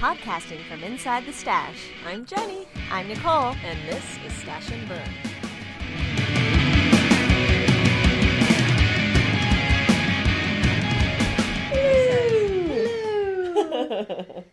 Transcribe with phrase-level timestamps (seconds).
[0.00, 1.90] Podcasting from inside the stash.
[2.06, 3.54] I'm Jenny, I'm Nicole.
[3.62, 5.10] and this is Stash and Burn.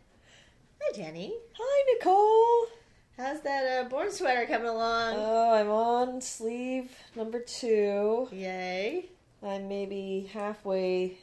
[0.82, 1.34] Hi, Jenny.
[1.58, 2.68] Hi, Nicole.
[3.16, 5.14] How's that uh, born sweater coming along?
[5.16, 8.28] Oh, I'm on sleeve number two.
[8.34, 9.06] Yay.
[9.42, 11.20] I'm maybe halfway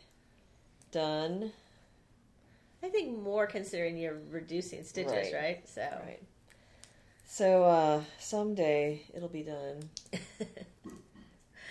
[0.91, 1.53] done.
[2.85, 5.35] I think more considering you're reducing stitches, Right.
[5.35, 5.69] right?
[5.69, 6.23] So, Right.
[7.27, 9.89] So, uh, someday it'll be done.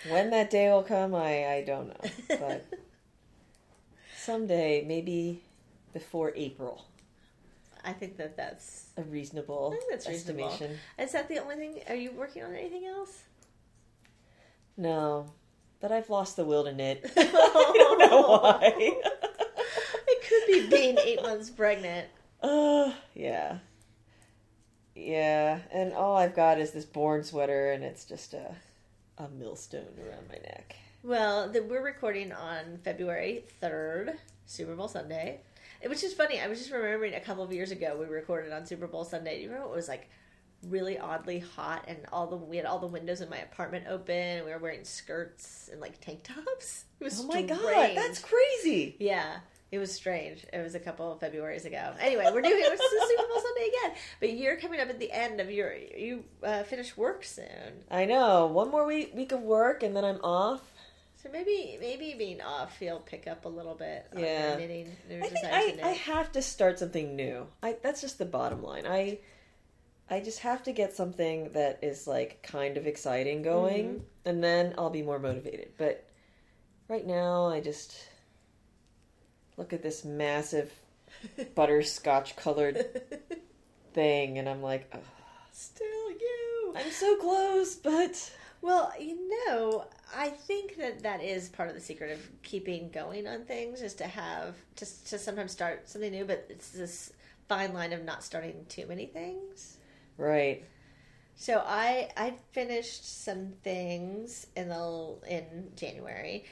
[0.06, 2.10] When that day will come, I, I don't know.
[2.38, 2.66] But
[4.18, 5.42] someday, maybe
[5.94, 6.84] before April,
[7.82, 8.88] I think that that's.
[8.98, 10.44] a reasonable I think that's reasonable.
[10.48, 10.78] estimation.
[10.98, 11.80] Is that the only thing?
[11.88, 13.22] Are you working on anything else?
[14.76, 15.32] No,
[15.80, 17.10] but I've lost the will to knit.
[17.16, 19.00] I don't know why.
[20.46, 22.08] Be being eight months pregnant.
[22.42, 23.56] Uh, yeah.
[24.94, 28.54] Yeah, and all I've got is this born sweater, and it's just a,
[29.16, 30.76] a millstone around my neck.
[31.02, 35.40] Well, the, we're recording on February 3rd, Super Bowl Sunday.
[35.86, 36.40] Which is funny.
[36.40, 39.42] I was just remembering a couple of years ago we recorded on Super Bowl Sunday.
[39.42, 40.08] You remember it was like
[40.68, 44.14] really oddly hot and all the we had all the windows in my apartment open
[44.14, 46.86] and we were wearing skirts and like tank tops.
[47.00, 48.96] It was Oh my god, that's crazy!
[48.98, 49.40] Yeah,
[49.74, 50.44] it was strange.
[50.52, 51.92] It was a couple of Februarys ago.
[52.00, 53.96] Anyway, we're doing it's the Super Bowl Sunday again.
[54.20, 58.04] But you're coming up at the end of your you uh, finish work soon, I
[58.04, 58.46] know.
[58.46, 60.60] One more week week of work, and then I'm off.
[61.22, 64.06] so maybe maybe being off you'll pick up a little bit.
[64.16, 64.56] Yeah.
[64.56, 64.92] knitting.
[65.10, 65.46] I think
[65.82, 65.88] I.
[65.90, 67.46] I have to start something new.
[67.62, 68.86] I that's just the bottom line.
[68.86, 69.18] I
[70.10, 74.28] I just have to get something that is like kind of exciting going, Mm-hmm.
[74.28, 75.70] and then I'll be more motivated.
[75.78, 76.04] But
[76.88, 77.94] right now, I just
[79.56, 80.72] look at this massive
[81.54, 82.84] butterscotch colored
[83.94, 85.00] thing, and I'm like, "Ugh,
[85.52, 86.74] Still you.
[86.76, 91.80] I'm so close, but Well, you know, I think that that is part of the
[91.80, 96.24] secret of keeping going on things, is to have just to sometimes start something new,
[96.24, 97.12] but it's this
[97.48, 99.76] fine line of not starting too many things.
[100.16, 100.64] right.
[101.36, 106.44] So I I finished some things in the in January.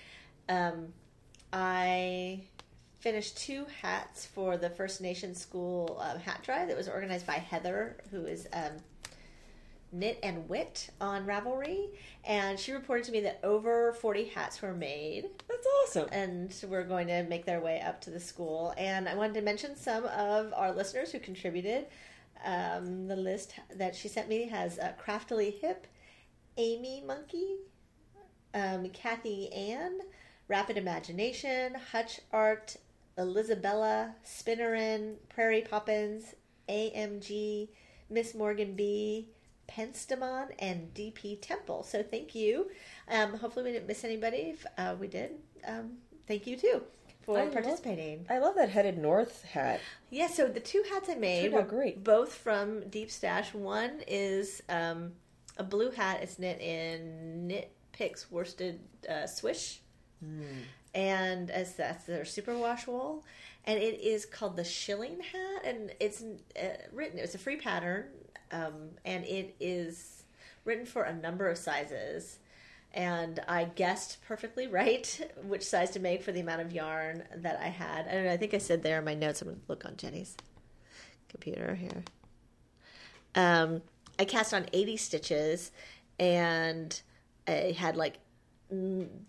[0.49, 0.93] Um,
[1.53, 2.43] I
[3.03, 7.35] finished two hats for the First Nation School um, hat drive that was organized by
[7.35, 8.71] Heather, who is um,
[9.91, 11.89] Knit and Wit on Ravelry,
[12.25, 16.09] and she reported to me that over forty hats were made That's awesome.
[16.13, 18.73] and we're going to make their way up to the school.
[18.79, 21.87] And I wanted to mention some of our listeners who contributed.
[22.45, 25.87] Um, the list that she sent me has uh, Craftily Hip,
[26.57, 27.57] Amy Monkey,
[28.55, 30.01] um, Kathy Ann,
[30.49, 32.77] Rapid Imagination, Hutch Art,
[33.19, 36.35] Elizabella, Spinnerin, Prairie Poppins,
[36.69, 37.69] AMG,
[38.11, 39.29] Miss Morgan B,
[39.69, 41.83] Penstemon, and DP Temple.
[41.83, 42.71] So thank you.
[43.09, 44.55] Um, hopefully, we didn't miss anybody.
[44.55, 45.33] If uh, we did,
[45.67, 45.93] um,
[46.27, 46.83] thank you too
[47.25, 48.27] for I love- participating.
[48.29, 49.81] I love that headed north hat.
[50.11, 52.03] Yeah, so the two hats I made were great.
[52.05, 53.55] both from Deep Stash.
[53.55, 55.13] One is um,
[55.57, 56.21] a blue hat.
[56.23, 59.81] It's knit in Knit Picks worsted uh, swish,
[60.95, 63.25] and as that's their superwash wool,
[63.65, 67.19] and it is called the Shilling hat, and it's uh, written.
[67.19, 68.05] It's a free pattern,
[68.51, 70.25] um, and it is
[70.65, 72.39] written for a number of sizes.
[72.95, 77.59] And I guessed perfectly right which size to make for the amount of yarn that
[77.59, 78.07] I had.
[78.07, 78.33] I don't know.
[78.33, 79.41] I think I said there in my notes.
[79.41, 80.37] I'm to look on Jenny's
[81.29, 82.05] computer here.
[83.35, 83.81] Um,
[84.19, 85.71] I cast on 80 stitches
[86.19, 87.01] and
[87.49, 88.19] I had like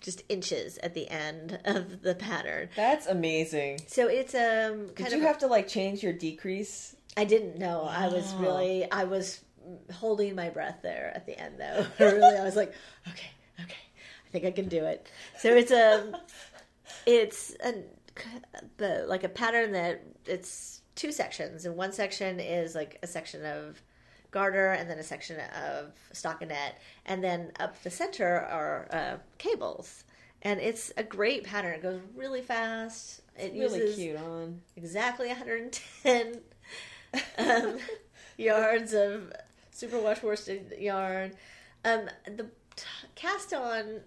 [0.02, 2.70] just inches at the end of the pattern.
[2.76, 3.81] That's amazing.
[3.88, 6.96] So it's um kind Did of you have to like change your decrease?
[7.18, 7.84] I didn't know.
[7.84, 9.42] I was really I was
[9.94, 11.86] holding my breath there at the end though.
[12.06, 12.74] really I was like,
[13.08, 13.31] okay,
[13.62, 13.76] okay.
[14.28, 15.08] I think I can do it.
[15.40, 16.22] So it's a
[17.06, 17.84] it's a
[18.78, 23.46] the like a pattern that it's two sections and one section is like a section
[23.46, 23.81] of
[24.33, 26.74] garter and then a section of stockinette
[27.06, 30.03] and then up the center are uh, cables
[30.41, 34.59] and it's a great pattern it goes really fast it Really uses cute on.
[34.75, 36.39] exactly 110
[37.38, 37.77] um,
[38.38, 39.31] yards of
[39.74, 41.31] superwash worsted yarn.
[41.86, 42.44] Um, the
[42.75, 44.01] t- cast on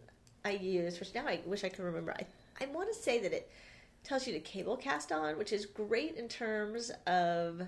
[0.44, 2.12] I use which now I wish I could remember.
[2.14, 2.24] I,
[2.62, 3.50] I want to say that it
[4.04, 7.62] tells you to cable cast on, which is great in terms of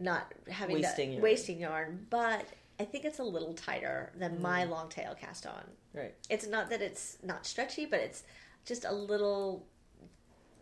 [0.00, 1.22] not having Wasting to, yarn.
[1.22, 2.46] wasting yarn, but
[2.80, 4.70] I think it's a little tighter than my Mm.
[4.70, 5.62] long tail cast on.
[5.92, 6.14] Right.
[6.28, 8.22] It's not that it's not stretchy, but it's
[8.64, 9.66] just a little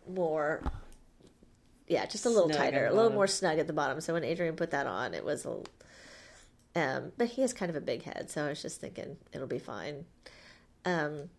[0.08, 0.62] more
[1.86, 4.00] yeah, just a little Snug tighter, a little more snug at the bottom.
[4.02, 5.62] So when Adrian put that on, it was a.
[6.78, 9.46] Um, but he has kind of a big head, so I was just thinking it'll
[9.46, 10.04] be fine.
[10.84, 11.30] Um,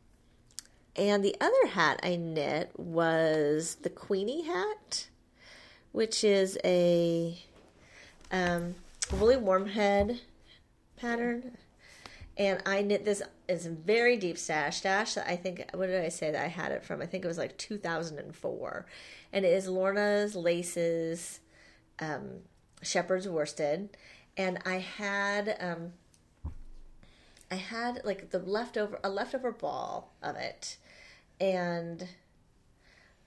[0.95, 5.07] and the other hat I knit was the Queenie hat,
[5.91, 7.37] which is a
[8.31, 8.75] um,
[9.11, 10.21] woolly warm head
[10.97, 11.57] pattern.
[12.37, 14.77] And I knit this it's a very deep stash.
[14.77, 17.01] Stash that I think what did I say that I had it from?
[17.01, 18.85] I think it was like 2004.
[19.33, 21.41] And it is Lorna's Laces
[21.99, 22.41] um,
[22.81, 23.89] Shepherd's Worsted.
[24.37, 25.93] And I had um,
[27.51, 30.77] I had like the leftover a leftover ball of it.
[31.41, 32.07] And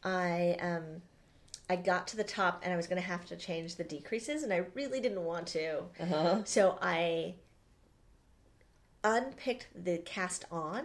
[0.04, 1.02] I um
[1.72, 4.42] I got to the top and I was going to have to change the decreases
[4.42, 5.84] and I really didn't want to.
[5.98, 6.42] Uh-huh.
[6.44, 7.36] So I
[9.02, 10.84] unpicked the cast on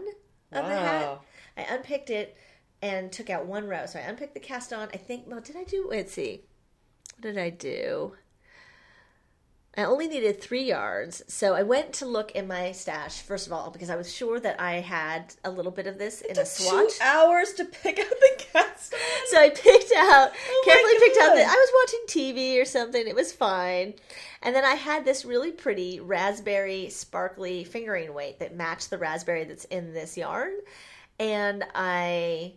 [0.54, 1.19] of the hat.
[1.57, 2.38] I unpicked it
[2.81, 3.86] and took out one row.
[3.86, 4.88] So I unpicked the cast on.
[4.94, 6.44] I think, well, did I do, let's see.
[7.19, 8.13] What did I do?
[9.77, 11.24] I only needed three yards.
[11.27, 14.39] So I went to look in my stash, first of all, because I was sure
[14.39, 16.97] that I had a little bit of this in a swatch.
[16.97, 18.95] Two hours to pick out the cast.
[19.27, 23.07] So I picked out, Oh carefully picked out that I was watching TV or something.
[23.07, 23.94] It was fine.
[24.41, 29.44] And then I had this really pretty raspberry sparkly fingering weight that matched the raspberry
[29.44, 30.53] that's in this yarn.
[31.19, 32.53] And I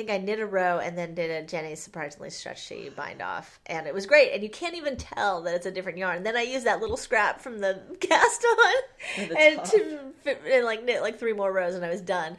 [0.00, 3.60] think I knit a row and then did a Jenny surprisingly stretchy bind off.
[3.66, 4.32] And it was great.
[4.32, 6.22] And you can't even tell that it's a different yarn.
[6.22, 10.64] Then I used that little scrap from the cast on the and to fit, and
[10.64, 12.38] like knit like three more rows and I was done.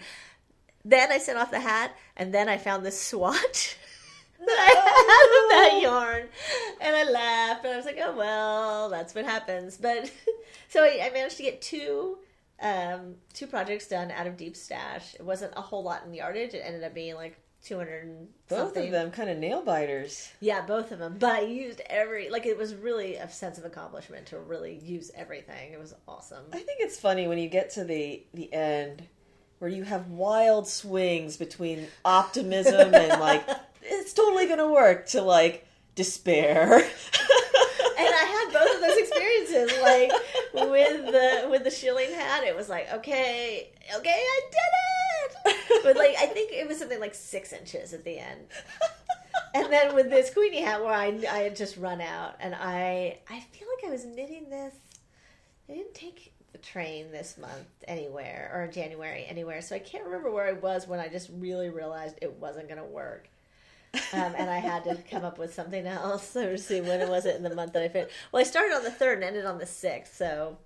[0.83, 3.77] Then I sent off the hat, and then I found this swatch
[4.39, 6.27] that I had of that yarn,
[6.81, 10.11] and I laughed, and I was like, "Oh well, that's what happens." But
[10.69, 12.17] so I, I managed to get two
[12.59, 15.13] um, two projects done out of Deep Stash.
[15.13, 16.55] It wasn't a whole lot in yardage.
[16.55, 18.85] It ended up being like two hundred Both something.
[18.85, 20.31] of them kind of nail biters.
[20.39, 21.17] Yeah, both of them.
[21.19, 25.11] But I used every like it was really a sense of accomplishment to really use
[25.15, 25.73] everything.
[25.73, 26.45] It was awesome.
[26.51, 29.03] I think it's funny when you get to the the end
[29.59, 33.47] where you have wild swings between optimism and like
[33.83, 36.73] it's totally gonna work to like despair.
[36.77, 39.79] and I had both of those experiences.
[39.81, 40.11] Like
[40.53, 44.90] with the with the shilling hat, it was like, okay, okay, I did it.
[45.83, 48.41] But like, I think it was something like six inches at the end.
[49.55, 53.19] And then with this Queenie hat, where I I had just run out, and I
[53.29, 54.75] I feel like I was knitting this.
[55.67, 60.29] I didn't take the train this month anywhere or January anywhere, so I can't remember
[60.31, 63.29] where I was when I just really realized it wasn't going to work
[64.13, 66.29] um, and I had to come up with something else.
[66.29, 68.13] So see when it was it in the month that I finished.
[68.31, 70.57] Well, I started on the third and ended on the sixth, so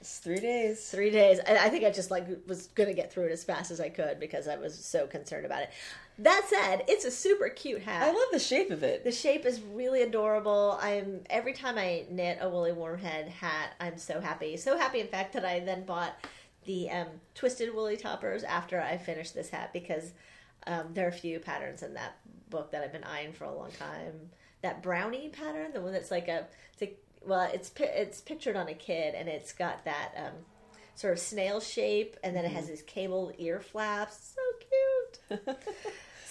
[0.00, 0.88] it's three days.
[0.90, 1.38] three days.
[1.40, 3.88] And I think I just like was gonna get through it as fast as I
[3.88, 5.70] could because I was so concerned about it.
[6.20, 8.02] That said, it's a super cute hat.
[8.02, 9.04] I love the shape of it.
[9.04, 10.78] the shape is really adorable.
[10.80, 14.56] I'm every time I knit a Woolly Wormhead hat, I'm so happy.
[14.56, 16.14] So happy, in fact, that I then bought
[16.64, 20.12] the um, twisted woolly toppers after I finished this hat because
[20.66, 22.18] um, there are a few patterns in that
[22.50, 24.30] book that I've been eyeing for a long time.
[24.62, 28.68] That brownie pattern, the one that's like a, it's a well, it's it's pictured on
[28.68, 30.32] a kid and it's got that um,
[30.94, 34.34] sort of snail shape, and then it has these cable ear flaps.
[34.34, 35.58] So cute.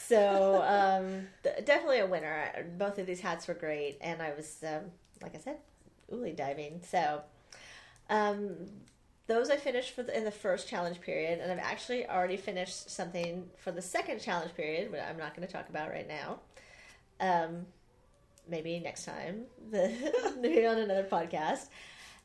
[0.07, 2.65] So um, th- definitely a winner.
[2.77, 4.91] Both of these hats were great, and I was, um,
[5.21, 5.57] like I said,
[6.09, 6.79] ooly diving.
[6.87, 7.23] So
[8.09, 8.55] um,
[9.27, 12.89] those I finished for the, in the first challenge period, and I've actually already finished
[12.89, 16.39] something for the second challenge period, but I'm not going to talk about right now.
[17.19, 17.65] Um,
[18.49, 19.93] maybe next time, the
[20.41, 21.67] maybe on another podcast,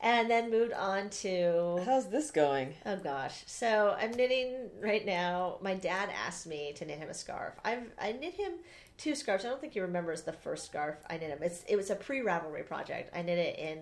[0.02, 2.75] and then moved on to How's this going?
[2.85, 3.45] Oh gosh.
[3.47, 5.59] So I'm knitting right now.
[5.62, 7.55] My dad asked me to knit him a scarf.
[7.64, 8.52] I've I knit him
[8.99, 9.45] two scarves.
[9.45, 11.38] I don't think he remembers the first scarf I knit him.
[11.43, 13.17] It's it was a pre Ravelry project.
[13.17, 13.79] I knit it in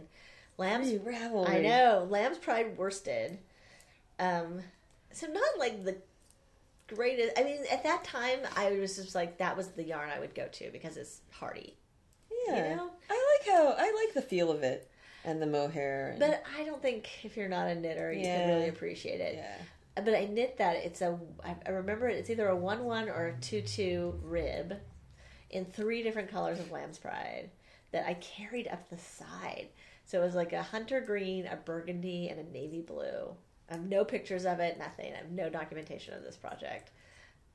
[0.59, 1.49] lamb's Ravelry.
[1.49, 2.07] I know.
[2.09, 3.39] Lamb's Pride worsted.
[4.19, 4.61] Um
[5.13, 5.97] so not like the
[6.95, 10.21] greatest I mean, at that time I was just like that was the yarn I
[10.21, 11.77] would go to because it's hardy.
[12.51, 12.91] Yeah, You know?
[13.11, 14.91] I like how I like the feel of it
[15.25, 16.11] and the mohair.
[16.11, 19.35] And, But I don't think if you're not a knitter you can really appreciate it.
[19.37, 21.19] yeah, but I knit that it's a.
[21.45, 24.75] I remember it's either a one one or a two two rib
[25.51, 27.51] in three different colors of lamb's pride
[27.93, 29.69] that I carried up the side.
[30.07, 33.35] So it was like a hunter green, a burgundy, and a navy blue.
[33.69, 35.13] I have no pictures of it, nothing.
[35.13, 36.91] I have no documentation of this project.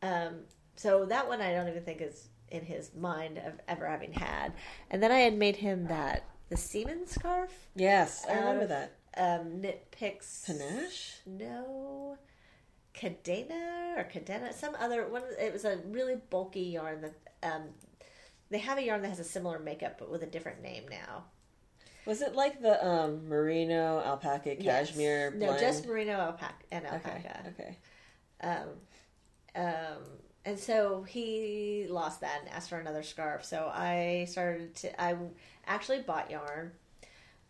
[0.01, 0.41] Um,
[0.75, 4.53] so that one I don't even think is in his mind of ever having had.
[4.89, 7.51] And then I had made him that the seaman scarf.
[7.75, 8.95] yes, I remember of, that.
[9.17, 11.19] Um, knit picks Panache.
[11.25, 12.17] no
[12.93, 17.63] cadena or cadena some other one it was a really bulky yarn that um
[18.49, 21.23] they have a yarn that has a similar makeup but with a different name now.
[22.05, 24.89] Was it like the um, merino alpaca Yes.
[24.89, 25.59] cashmere No, blend?
[25.59, 26.93] just merino alpaca and okay.
[26.95, 27.43] alpaca.
[27.49, 27.77] Okay.
[28.41, 28.69] Um,
[29.55, 30.03] um,
[30.45, 33.43] and so he lost that and asked for another scarf.
[33.43, 35.01] So I started to.
[35.01, 35.15] I
[35.67, 36.71] actually bought yarn.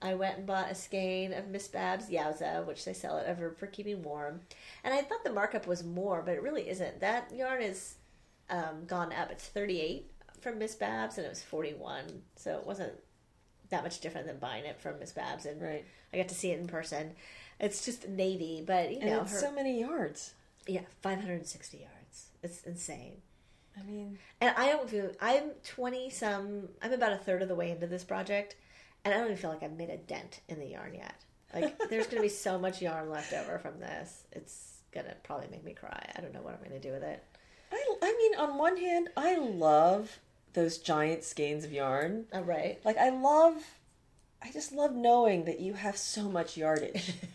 [0.02, 3.52] I went and bought a skein of Miss Babs Yowza, which they sell at Ever
[3.52, 4.42] for keeping warm.
[4.84, 7.00] And I thought the markup was more, but it really isn't.
[7.00, 7.96] That yarn is
[8.50, 9.32] um, gone up.
[9.32, 10.12] It's thirty eight
[10.42, 12.24] from Miss Babs, and it was forty one.
[12.36, 12.94] So it wasn't
[13.70, 15.46] that much different than buying it from Miss Babs.
[15.46, 15.84] And Right.
[16.14, 17.14] I got to see it in person.
[17.60, 20.34] It's just navy, but you And know, it's her, so many yards.
[20.68, 21.95] yeah, 560 yards.
[22.46, 23.18] It's insane.
[23.78, 27.56] I mean, And I don't feel I'm 20 some I'm about a third of the
[27.56, 28.56] way into this project
[29.04, 31.16] and I don't even feel like I've made a dent in the yarn yet.
[31.54, 34.24] Like there's going to be so much yarn left over from this.
[34.32, 36.12] It's going to probably make me cry.
[36.16, 37.24] I don't know what I'm going to do with it.
[37.72, 40.20] I, I mean, on one hand, I love
[40.54, 42.26] those giant skeins of yarn.
[42.32, 42.80] All right.
[42.86, 43.58] Like, I love,
[44.42, 47.14] I just love knowing that you have so much yardage.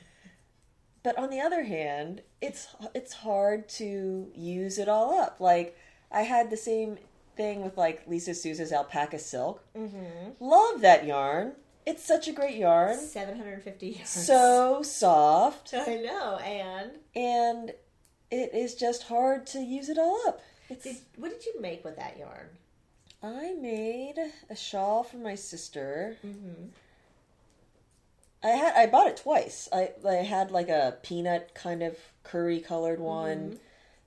[1.03, 5.41] but on the other hand, it's it's hard to use it all up.
[5.41, 5.77] Like,
[6.11, 6.99] I had the same
[7.37, 9.63] thing with like Lisa Souza's alpaca silk.
[9.77, 10.35] Mhm.
[10.41, 11.55] Love that yarn.
[11.87, 12.99] It's such a great yarn.
[12.99, 14.11] 750 yards.
[14.11, 16.37] So soft, I know.
[16.39, 17.73] And and
[18.31, 20.41] it is just hard to use it all up.
[20.69, 22.49] It's, did, what did you make with that yarn?
[23.23, 24.15] I made
[24.49, 26.17] a shawl for my sister.
[26.25, 26.69] Mhm.
[28.43, 29.69] I had I bought it twice.
[29.73, 33.57] I I had like a peanut kind of curry colored one Mm-hmm.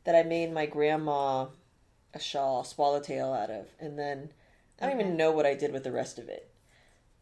[0.05, 1.47] that I made my grandma
[2.13, 4.29] a shawl swallowtail out of, and then
[4.81, 5.03] I don't Okay.
[5.03, 6.49] even know what I did with the rest of it.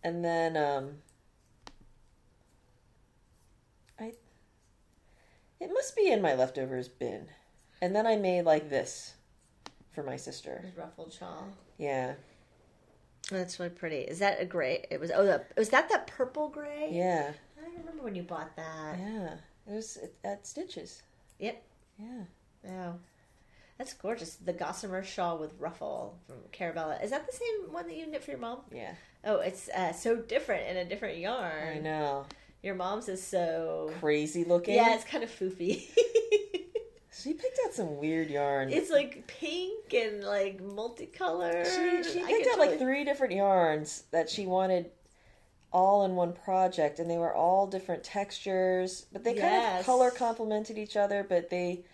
[0.04, 0.98] And then um,
[4.00, 4.14] I
[5.60, 7.28] it must be in my leftovers bin.
[7.82, 9.16] And then I made like this
[9.92, 10.66] for my sister.
[10.78, 11.48] Ruffled shawl.
[11.78, 12.14] Yeah,
[13.38, 13.98] That's really pretty.
[14.00, 14.86] Is that a gray?
[14.92, 15.12] It was.
[15.14, 16.90] Oh, the, was that that purple gray?
[16.92, 18.98] yeah, I remember when you bought that.
[19.00, 19.34] yeah.
[19.70, 21.04] It was at Stitches.
[21.40, 21.64] Yep.
[22.00, 22.24] Yeah.
[22.64, 22.96] Wow.
[23.78, 24.36] That's gorgeous.
[24.36, 27.04] The gossamer shawl with ruffle from Carabella.
[27.04, 28.60] Is that the same one that you knit for your mom?
[28.72, 31.78] Yeah, Oh, it's uh, so different in a different yarn.
[31.78, 32.26] I know.
[32.64, 33.92] Your mom's is so.
[34.00, 34.76] Crazy looking.
[34.76, 35.88] Yeah, it's kind of foofy.
[37.14, 38.70] She picked some weird yarn.
[38.72, 41.66] it's like pink and like multicolored.
[41.66, 44.92] she she picked out like three different yarns that she wanted
[45.74, 50.12] all in one project, and they were all different textures, but they kind of color
[50.12, 51.26] complemented each other.
[51.28, 51.86] But they,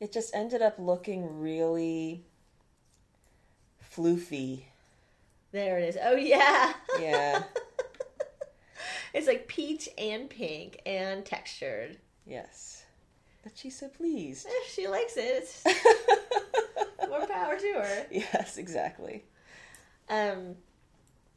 [0.00, 2.24] it just ended up looking really
[3.94, 4.62] floofy.
[5.52, 5.98] There it is.
[6.02, 6.72] Oh yeah.
[7.00, 7.42] Yeah.
[9.14, 11.98] it's like peach and pink and textured.
[12.26, 12.75] Yes,
[13.46, 14.44] but she's so pleased.
[14.48, 15.46] Eh, She likes it.
[17.08, 18.06] More power to her.
[18.10, 19.22] yes, exactly.
[20.08, 20.56] Um,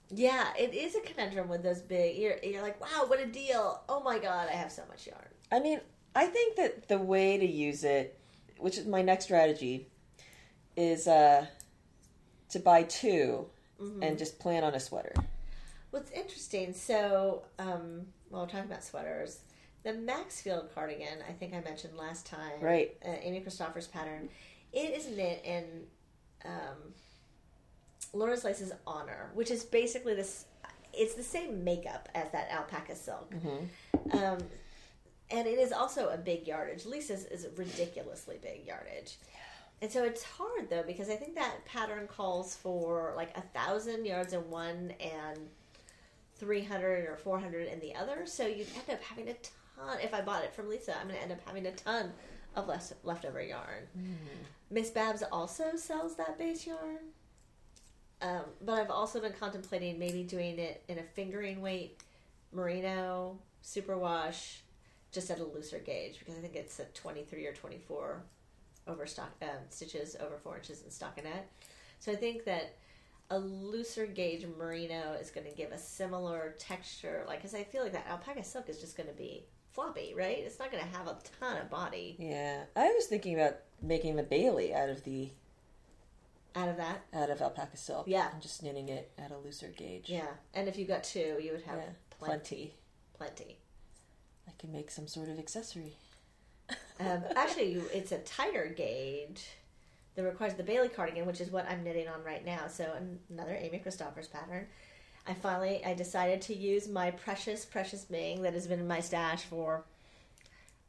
[0.09, 2.17] yeah, it is a conundrum with those big.
[2.17, 3.79] You're you're like, wow, what a deal!
[3.87, 5.21] Oh my god, I have so much yarn.
[5.51, 5.81] I mean,
[6.15, 8.19] I think that the way to use it,
[8.57, 9.87] which is my next strategy,
[10.75, 11.45] is uh,
[12.49, 13.45] to buy 2
[13.79, 14.03] Mm-hmm.
[14.03, 15.13] and just plan on a sweater.
[15.91, 19.39] What's interesting, so um, while we're talking about sweaters,
[19.83, 22.95] the Maxfield cardigan, I think I mentioned last time, Right.
[23.05, 24.29] Uh, Amy Christoffers' pattern.
[24.73, 25.65] It is knit in
[26.45, 26.93] um,
[28.13, 30.45] Lorna's Laces honor, which is basically this.
[30.93, 33.33] It's the same makeup as that alpaca silk.
[34.11, 34.37] Um,
[35.31, 36.85] and it is also a big yardage.
[36.85, 39.17] Lisa's is a ridiculously big yardage.
[39.81, 44.05] And so it's hard though because I think that pattern calls for like a thousand
[44.05, 45.39] yards in one and
[46.35, 48.25] three hundred or four hundred in the other.
[48.25, 49.35] So you'd end up having a
[49.79, 49.99] ton.
[50.01, 52.11] If I bought it from Lisa, I'm going to end up having a ton
[52.55, 53.87] of less leftover yarn.
[54.69, 56.97] Miss Babs also sells that base yarn.
[58.21, 62.03] Um, but I've also been contemplating maybe doing it in a fingering weight
[62.51, 64.57] merino superwash
[65.11, 68.21] just at a looser gauge because I think it's a 23 or 24
[68.87, 71.43] over stock um, stitches over four inches in stockinette.
[71.99, 72.75] So I think that
[73.29, 77.83] a looser gauge merino is going to give a similar texture, like because I feel
[77.83, 80.37] like that alpaca silk is just going to be floppy, right?
[80.39, 84.15] It's not going to have a ton of body Yeah, I was thinking about making
[84.15, 85.29] the Bailey out of the
[86.55, 87.01] out of that.
[87.13, 88.05] out of alpaca silk.
[88.07, 88.29] Yeah.
[88.33, 90.09] and just knitting it at a looser gauge.
[90.09, 92.73] Yeah, and if you got two, you would have Yeah, plenty,
[93.15, 93.57] plenty.
[94.47, 95.93] I can make some sort of accessory.
[96.99, 99.45] Um, actually, it's a tighter gauge
[100.15, 102.67] that requires the Bailey cardigan, which is what I'm knitting on right now.
[102.67, 102.91] So
[103.31, 104.67] another Amy Christoffers pattern.
[105.27, 108.99] I finally I decided to use my precious precious Ming that has been in my
[108.99, 109.83] stash for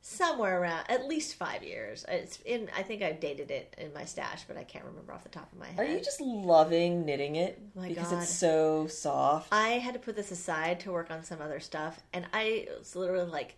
[0.02, 2.04] somewhere around at least five years.
[2.08, 2.68] It's in.
[2.76, 5.52] I think I've dated it in my stash, but I can't remember off the top
[5.52, 5.78] of my head.
[5.78, 8.22] Are you just loving knitting it oh My because God.
[8.22, 9.52] it's so soft?
[9.52, 12.96] I had to put this aside to work on some other stuff, and I was
[12.96, 13.56] literally like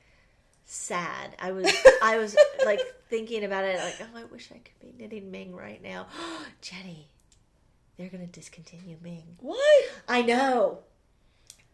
[0.65, 1.37] sad.
[1.39, 1.71] I was
[2.03, 5.55] I was like thinking about it, like, oh, I wish I could be knitting Ming
[5.55, 6.07] right now.
[6.61, 7.07] Jenny,
[7.97, 9.37] they're gonna discontinue Ming.
[9.41, 9.85] What?
[10.09, 10.81] I know.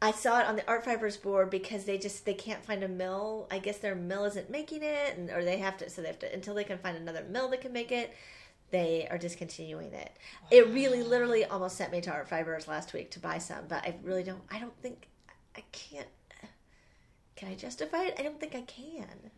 [0.01, 2.89] I saw it on the art fibers board because they just they can't find a
[2.89, 3.49] mill.
[3.51, 6.19] I guess their mill isn't making it, and or they have to so they have
[6.21, 8.15] to until they can find another mill that can make it.
[8.71, 10.13] They are discontinuing it.
[10.51, 13.83] It really, literally, almost sent me to art fibers last week to buy some, but
[13.83, 14.43] I really don't.
[14.51, 15.09] I don't think
[15.57, 16.07] I can't.
[17.35, 18.17] Can I justify it?
[18.19, 19.31] I don't think I can.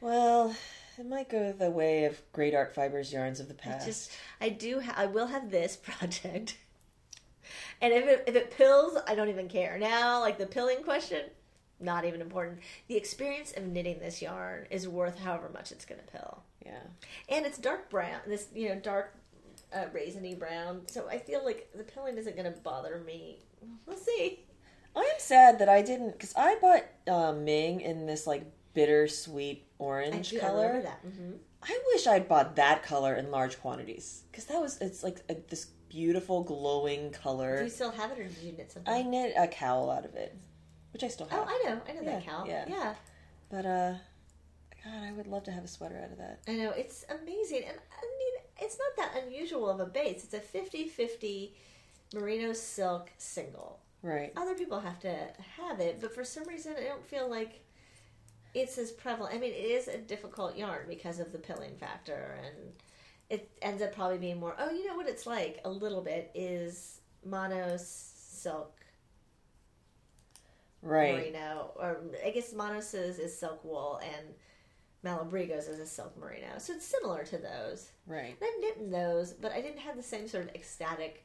[0.00, 0.54] Well,
[0.98, 3.86] it might go the way of great art fibers yarns of the I past.
[3.86, 6.56] just I do ha- I will have this project.
[7.80, 9.78] And if it if it pills, I don't even care.
[9.78, 11.22] Now, like the pilling question,
[11.78, 12.60] not even important.
[12.88, 16.42] The experience of knitting this yarn is worth however much it's going to pill.
[16.64, 16.80] yeah.
[17.28, 19.14] And it's dark brown, this you know dark
[19.72, 20.82] uh, raisiny brown.
[20.86, 23.40] So I feel like the pilling isn't going to bother me.
[23.84, 24.40] We'll see.
[24.94, 28.44] I am sad that I didn't because I bought uh, Ming in this like
[28.76, 30.66] bittersweet I, orange I color.
[30.68, 31.00] remember that.
[31.00, 31.32] hmm
[31.68, 35.34] I wish I'd bought that color in large quantities because that was it's like a,
[35.48, 37.58] this beautiful glowing color.
[37.58, 38.92] Do you still have it, or did you knit something?
[38.92, 40.36] I knit a cowl out of it,
[40.92, 41.40] which I still have.
[41.40, 42.46] oh, I know, I know that cowl.
[42.46, 42.66] yeah.
[42.68, 42.94] yeah.
[43.50, 43.94] But uh,
[44.84, 46.40] God, I would love to have a sweater out of that.
[46.46, 47.64] I know, it's amazing.
[47.68, 50.22] And I mean, it's not that unusual of a base.
[50.22, 51.54] It's a 50 50
[52.14, 53.80] merino silk single.
[54.02, 54.32] Right.
[54.36, 55.16] Other people have to
[55.56, 57.60] have it, but for some reason, I don't feel like
[58.54, 59.34] it's as prevalent.
[59.34, 62.72] I mean, it is a difficult yarn because of the pilling factor, and
[63.28, 64.54] it ends up probably being more.
[64.58, 68.72] Oh, you know what it's like a little bit is mono silk
[70.82, 71.14] Right.
[71.14, 74.34] merino, or I guess Manos is, silk wool, and
[75.04, 76.58] Malabrigos is a silk merino.
[76.58, 77.90] So it's similar to those.
[78.06, 78.36] Right.
[78.40, 81.24] And I've knit in those, but I didn't have the same sort of ecstatic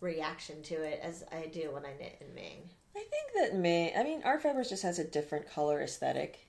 [0.00, 2.68] reaction to it as I do when I knit in Ming.
[2.96, 3.94] I think that May.
[3.94, 6.45] I mean, Art Fibers just has a different color aesthetic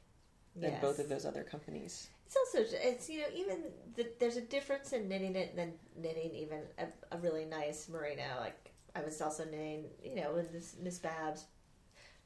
[0.60, 0.82] than Yes.
[0.82, 2.10] both of those other companies.
[2.26, 3.58] It's also it's you know even
[3.96, 8.24] the, there's a difference in knitting it than knitting even a, a really nice merino.
[8.39, 11.46] Like I was also knitting you know with this Miss Babs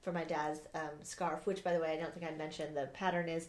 [0.01, 2.75] for my dad's um, scarf, which by the way I don't think I mentioned.
[2.75, 3.47] The pattern is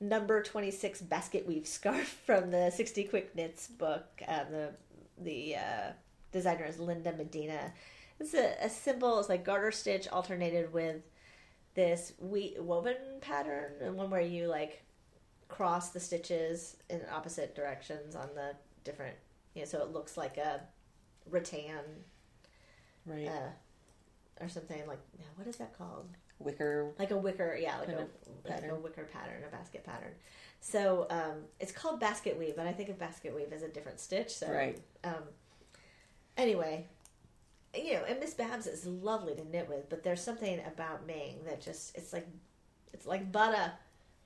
[0.00, 4.04] number twenty six basket weave scarf from the sixty quick knits book.
[4.28, 4.70] Um, the
[5.16, 5.92] the uh,
[6.32, 7.72] designer is Linda Medina.
[8.20, 9.18] It's a, a simple.
[9.20, 10.96] It's like garter stitch alternated with
[11.74, 14.82] this we woven pattern, and one where you like
[15.48, 19.16] cross the stitches in opposite directions on the different.
[19.54, 20.60] You know, so it looks like a
[21.30, 21.84] rattan
[23.06, 23.28] Right.
[23.28, 23.50] uh,
[24.44, 25.00] or something like.
[25.36, 26.08] What is that called?
[26.40, 26.92] Wicker.
[26.98, 28.06] like a wicker yeah like a,
[28.44, 30.10] like a wicker pattern a basket pattern
[30.60, 34.00] so um, it's called basket weave but i think of basket weave as a different
[34.00, 34.78] stitch so Right.
[35.04, 35.22] um,
[36.36, 36.86] anyway
[37.76, 41.36] you know and miss babs is lovely to knit with but there's something about ming
[41.46, 42.26] that just it's like
[42.92, 43.72] it's like butter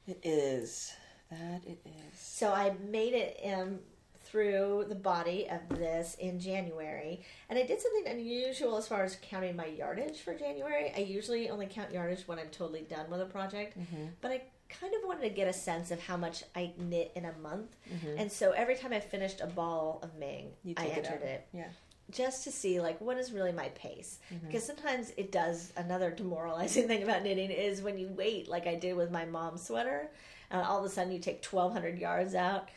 [0.07, 0.93] It is.
[1.31, 2.19] That it is.
[2.19, 3.81] so I made it um,
[4.25, 9.17] through the body of this in January, and I did something unusual as far as
[9.23, 10.91] counting my yardage for January.
[10.97, 14.07] I usually only count yardage when I'm totally done with a project, Mm-hmm.
[14.23, 17.25] but I kind of wanted to get a sense of how much I knit in
[17.27, 18.19] a month, Mhm.
[18.21, 21.23] and so every time I finished a ball of Ming, You I take it entered
[21.23, 21.69] it Yeah.
[22.11, 24.47] Just to see like what is really my pace Mm-hmm.
[24.47, 28.75] because sometimes it does another demoralizing thing about knitting is when you wait like i
[28.75, 30.09] did with my mom's sweater
[30.51, 32.69] and all of a sudden you take 1200 yards out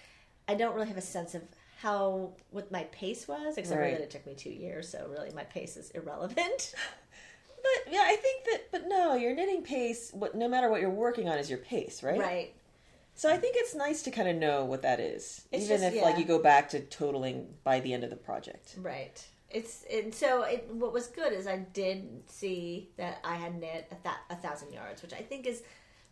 [0.48, 1.41] i don't really have a sense of
[1.82, 3.94] how what my pace was except Right.
[3.98, 6.74] that it took me two years so really my pace is irrelevant
[7.63, 8.72] But yeah, I think that.
[8.72, 10.10] But no, your knitting pace.
[10.15, 12.20] What no matter what you're working on is your pace, right?
[12.20, 12.54] right
[13.13, 15.95] So I think it's nice to kind of know what that is, It's even just-
[15.95, 18.76] if like you go back to totaling by the end of the project.
[18.78, 23.54] right it's and so it, what was good is i did see that i had
[23.60, 25.62] knit a, th- a thousand yards which i think is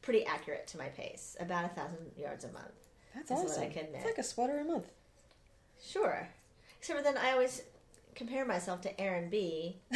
[0.02, 3.64] pretty accurate to my pace about a thousand yards a month That's awesome.
[3.64, 4.06] I can It's knit.
[4.06, 4.92] like a sweater a month.
[5.82, 6.28] Sure.
[6.80, 7.62] Except for then I always
[8.14, 9.78] compare myself to Erin B,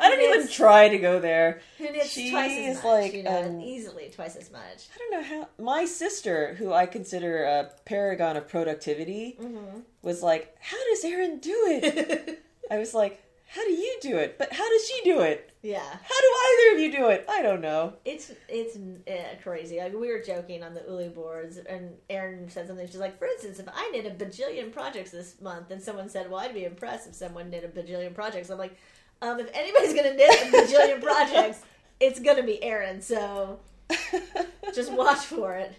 [0.00, 1.60] I don't even try to go there.
[1.78, 2.84] who knits She twice as much.
[2.84, 4.88] like, you know, um, easily twice as much.
[4.94, 5.48] I don't know how.
[5.62, 9.80] My sister, who I consider a paragon of productivity, Mm-hmm.
[10.02, 14.36] was like, "How does Erin do it?" I was like, "How do you do it?"
[14.38, 15.44] But how does she do it?
[15.60, 17.24] yeah, How do either of you do it?
[17.28, 17.94] I don't know.
[18.04, 19.78] it's it's uh, crazy.
[19.78, 22.86] Like we were joking on the Uli boards, and Erin said something.
[22.86, 26.30] She's like, for instance, if I knit a bajillion projects this month, and someone said,
[26.30, 28.76] "Well, I'd be impressed if someone knit a bajillion projects," I'm like,
[29.22, 31.62] um, if anybody's gonna knit a bajillion projects,
[32.00, 33.00] it's gonna be Erin.
[33.02, 33.60] So
[34.74, 35.74] Just watch for it.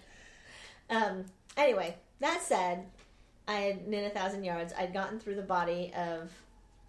[0.89, 1.25] Um,
[1.57, 2.85] anyway, that said,
[3.47, 4.73] I had knit a thousand yards.
[4.77, 6.31] I'd gotten through the body of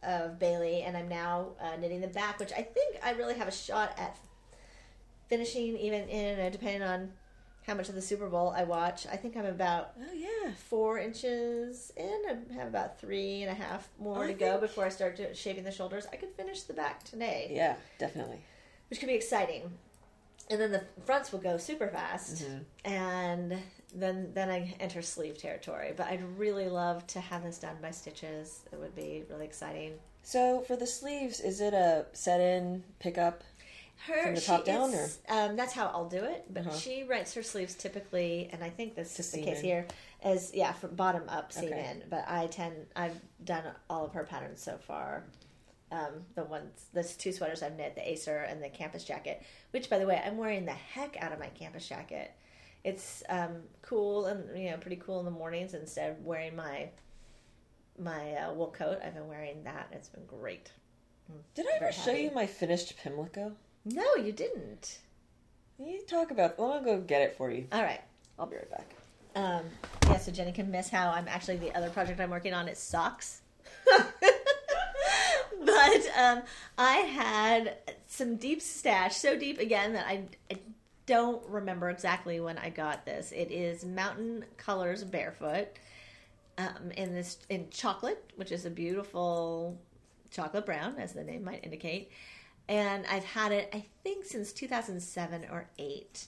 [0.02, 3.48] of Bailey, and I'm now uh, knitting the back, which I think I really have
[3.48, 4.16] a shot at
[5.28, 7.12] finishing, even in uh, depending on
[7.70, 9.06] how much of the Super Bowl I watch.
[9.06, 10.50] I think I'm about oh yeah.
[10.68, 12.20] four inches in.
[12.28, 15.32] I have about three and a half more I to go before I start to,
[15.34, 16.04] shaping the shoulders.
[16.12, 18.40] I could finish the back today Yeah, definitely.
[18.90, 19.70] which could be exciting.
[20.50, 22.92] And then the fronts will go super fast, Mm-hmm.
[22.92, 23.56] and
[23.94, 25.92] then then I enter sleeve territory.
[25.96, 28.62] But I'd really love to have this done by stitches.
[28.72, 29.92] It would be really exciting.
[30.24, 33.44] So for the sleeves, is it a set in pickup?
[34.06, 36.46] Her From the top she- down, it's- um, that's how I'll do it.
[36.52, 36.76] But Uh-huh.
[36.76, 39.64] she writes her sleeves typically, and I think this To is the case in.
[39.64, 39.86] here,
[40.22, 41.90] as yeah, from bottom up seam Okay.
[41.90, 42.04] in.
[42.08, 45.24] But I tend I've done all of her patterns so far.
[45.92, 49.42] Um, the ones, the two sweaters I've knit, the Acer and the campus jacket.
[49.72, 52.30] Which, by the way, I'm wearing the heck out of my campus jacket.
[52.84, 56.88] It's um, cool and you know pretty cool in the mornings instead of wearing my
[57.98, 58.98] my uh, wool coat.
[59.04, 59.88] I've been wearing that.
[59.92, 60.72] It's been great.
[61.54, 62.22] Did I ever show happy.
[62.22, 63.54] you my finished Pimlico?
[63.84, 64.98] No, you didn't.
[65.78, 66.58] You talk about.
[66.58, 67.66] Well, I'll go get it for you.
[67.72, 68.00] All right.
[68.38, 68.86] I'll be right back.
[69.34, 69.64] Um,
[70.06, 72.76] yeah, so Jenny can miss how I'm actually the other project I'm working on It
[72.76, 73.42] sucks.
[75.64, 76.42] but um,
[76.76, 80.58] I had some deep stash, so deep again that I, I
[81.06, 83.32] don't remember exactly when I got this.
[83.32, 85.68] It is Mountain Colors Barefoot
[86.58, 89.78] um, in this in chocolate, which is a beautiful
[90.30, 92.10] chocolate brown, as the name might indicate.
[92.70, 96.26] And I've had it, I think, since 2007 or 8.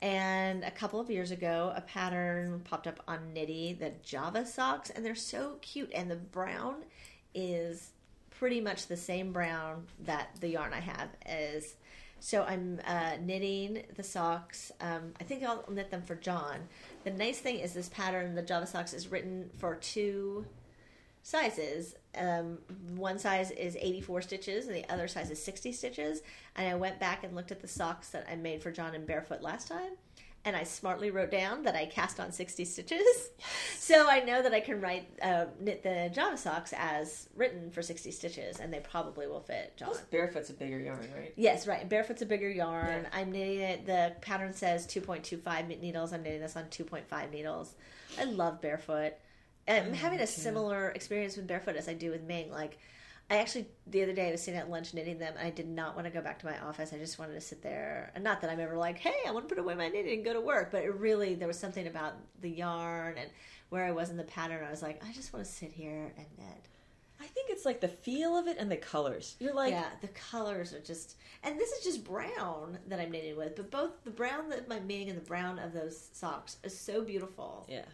[0.00, 4.90] And a couple of years ago, a pattern popped up on Knitty, the Java socks,
[4.90, 5.90] and they're so cute.
[5.92, 6.84] And the brown
[7.34, 7.90] is
[8.30, 11.74] pretty much the same brown that the yarn I have is.
[12.20, 14.70] So I'm uh, knitting the socks.
[14.80, 16.60] Um, I think I'll knit them for John.
[17.02, 20.46] The nice thing is this pattern, the Java socks, is written for two
[21.24, 21.94] sizes.
[22.16, 22.58] Um,
[22.94, 26.22] one size is 84 stitches and the other size is 60 stitches.
[26.54, 29.06] And I went back and looked at the socks that I made for John in
[29.06, 29.92] barefoot last time.
[30.44, 33.30] And I smartly wrote down that I cast on 60 stitches.
[33.76, 37.82] So I know that I can write, uh, knit the Java socks as written for
[37.82, 39.88] 60 stitches and they probably will fit John.
[39.88, 41.34] Plus, barefoot's a bigger yarn, right?
[41.36, 41.86] Yes, right.
[41.86, 43.06] Barefoot's a bigger yarn.
[43.12, 43.86] I'm knitting it.
[43.86, 46.12] The pattern says 2.25 needles.
[46.12, 47.74] I'm knitting this on 2.5 needles.
[48.18, 49.14] I love barefoot.
[49.66, 52.50] I'm oh, having a similar experience with barefoot as I do with Ming.
[52.50, 52.78] Like,
[53.30, 55.68] I actually the other day I was sitting at lunch knitting them, and I did
[55.68, 56.92] not want to go back to my office.
[56.92, 58.12] I just wanted to sit there.
[58.14, 60.24] And not that I'm ever like, hey, I want to put away my knitting and
[60.24, 63.30] go to work, but it really there was something about the yarn and
[63.70, 64.64] where I was in the pattern.
[64.66, 66.68] I was like, I just want to sit here and knit.
[67.20, 69.36] I think it's like the feel of it and the colors.
[69.40, 73.36] You're like, yeah, the colors are just, and this is just brown that I'm knitting
[73.36, 76.78] with, but both the brown that my Ming and the brown of those socks is
[76.78, 77.84] so beautiful yeah.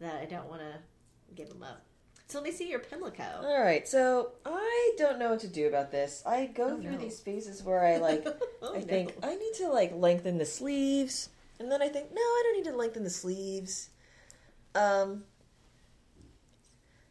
[0.00, 1.82] That I don't want to give them up.
[2.28, 3.22] So let me see your Pimlico.
[3.44, 6.24] All right, so I don't know what to do about this.
[6.26, 6.98] I go Oh, through no.
[6.98, 8.26] these phases where I like,
[8.62, 8.84] Oh, I no.
[8.84, 11.28] think I need to like lengthen the sleeves,
[11.60, 13.90] and then I think no, I don't need to lengthen the sleeves.
[14.74, 15.22] Um,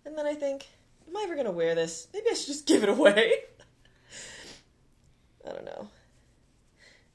[0.05, 0.67] and then I think,
[1.07, 2.07] am I ever gonna wear this?
[2.13, 3.33] Maybe I should just give it away.
[5.47, 5.87] I don't know.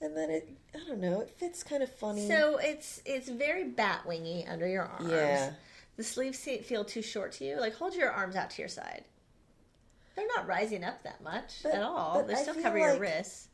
[0.03, 2.27] And then it, I don't know, it fits kind of funny.
[2.27, 5.11] So it's it's very bat wingy under your arms.
[5.11, 5.53] yeah,
[5.97, 7.61] The sleeves feel too short to you.
[7.61, 9.05] Like hold your arms out to your side.
[10.17, 12.23] They're not rising up that much But- at all.
[12.25, 13.49] They still cover your wrists.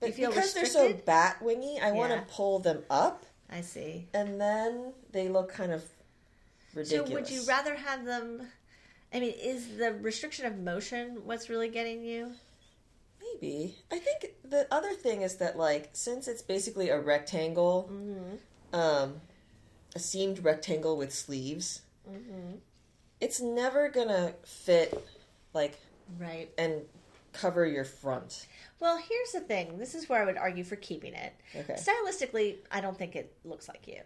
[0.00, 3.24] but you feel because they're so bat wingy, I want to pull them up.
[3.50, 4.08] I see.
[4.14, 5.84] and then they look kind of
[6.74, 7.08] ridiculous.
[7.10, 8.46] So would you rather have them?
[9.12, 12.32] I mean, is the restriction of motion what's really getting you?
[13.40, 13.76] Maybe.
[13.90, 18.74] I think the other thing is that like since it's basically a rectangle, Mm-hmm.
[18.78, 19.20] um,
[19.94, 22.56] a seamed rectangle with sleeves, Mm-hmm.
[23.20, 25.06] it's never gonna fit
[25.54, 25.78] like
[26.18, 26.50] Right.
[26.58, 26.82] and
[27.32, 28.46] cover your front.
[28.80, 29.78] Well, here's the thing.
[29.78, 31.32] This is where I would argue for keeping it.
[31.54, 31.74] Okay.
[31.74, 34.00] Stylistically, I don't think it looks like you.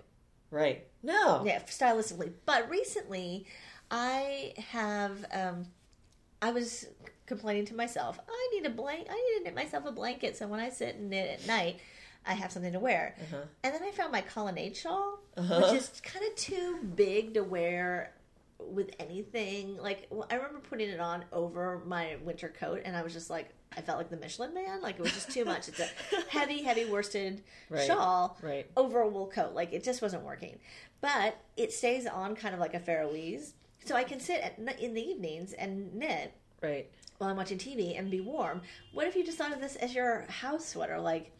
[0.50, 0.86] Right.
[1.02, 1.42] No.
[1.44, 2.32] Yeah, stylistically.
[2.44, 3.46] But recently,
[3.90, 5.24] I have.
[5.32, 5.66] Um,
[6.42, 6.86] I was
[7.26, 8.18] complaining to myself.
[8.28, 9.06] I need a blank.
[9.10, 11.80] I need to knit myself a blanket so when I sit and knit at night,
[12.26, 13.14] I have something to wear.
[13.22, 13.42] Uh-huh.
[13.64, 15.60] And then I found my colonnade shawl, Uh-huh.
[15.70, 18.12] which is kind of too big to wear
[18.58, 19.76] with anything.
[19.78, 23.30] Like well, I remember putting it on over my winter coat, and I was just
[23.30, 24.80] like, I felt like the Michelin Man.
[24.82, 25.68] Like it was just too much.
[25.68, 25.88] It's a
[26.28, 27.86] heavy, heavy worsted Right.
[27.86, 28.66] shawl Right.
[28.76, 29.54] over a wool coat.
[29.54, 30.58] Like it just wasn't working.
[31.00, 33.52] But it stays on kind of like a Faroese.
[33.86, 36.90] So I can sit at, in the evenings and knit Right.
[37.18, 38.62] while I'm watching TV and be warm.
[38.92, 40.98] What if you just thought of this as your house sweater?
[40.98, 41.30] Like,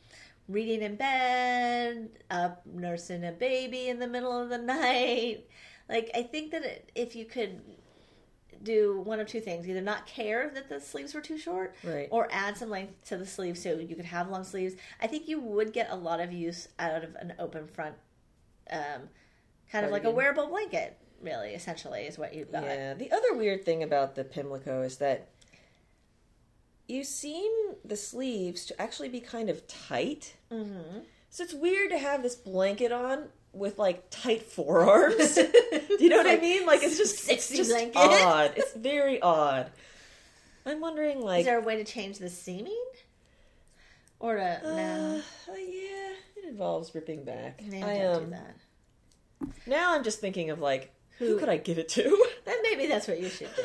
[0.49, 5.49] reading in bed, up nursing a baby in the middle of the night.
[5.89, 7.61] Like I think that it, if you could
[8.63, 12.09] do one of two things, either not care that the sleeves were too short, Right.
[12.13, 14.75] or add some length to the sleeves so you could have long sleeves.
[15.01, 17.97] I think you would get a lot of use out of an open front,
[18.71, 19.09] um,
[19.71, 20.97] kind of like a wearable blanket.
[21.23, 22.65] Really, essentially, is what you've got.
[22.65, 22.95] Yeah.
[22.95, 25.29] The other weird thing about the Pimlico is that
[26.89, 27.51] you seem
[27.85, 30.35] the sleeves to actually be kind of tight.
[30.53, 31.01] Mm-hmm.
[31.31, 35.35] So it's weird to have this blanket on with like tight forearms.
[35.35, 36.67] Do you know what I mean?
[36.67, 37.97] Like it's just it's just blanket.
[37.97, 38.53] odd.
[38.57, 39.71] It's very odd.
[40.65, 42.85] I'm wondering like Is there a way to change the seaming,
[44.19, 45.23] or to uh, no?
[45.49, 47.63] yeah, it involves ripping back.
[47.63, 48.57] Maybe I don't do um that.
[49.67, 52.27] now I'm just thinking of like who, Who- could I give it to?
[52.45, 53.63] Then maybe that's what you should do.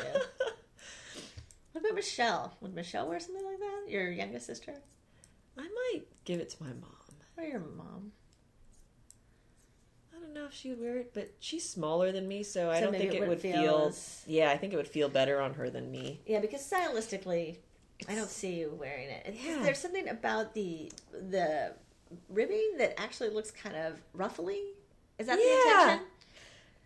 [1.72, 2.56] what about Michelle?
[2.60, 3.82] Would Michelle wear something like that?
[3.88, 4.74] Your youngest sister
[5.56, 7.14] I might give it to my mom.
[7.38, 8.10] or your mom?
[10.14, 12.80] I don't know if she would wear it, but she's smaller than me, so I
[12.80, 13.86] don't think it it would feel feel.
[13.88, 16.20] as- Yeah, I think it would feel better on her than me.
[16.26, 17.58] Yeah, because stylistically,
[18.08, 19.26] I don't see you wearing it.
[19.26, 19.62] It's- Yeah.
[19.62, 21.74] There's something about the the
[22.28, 24.60] ribbing that actually looks kind of ruffly.
[25.18, 26.06] Is that the intention?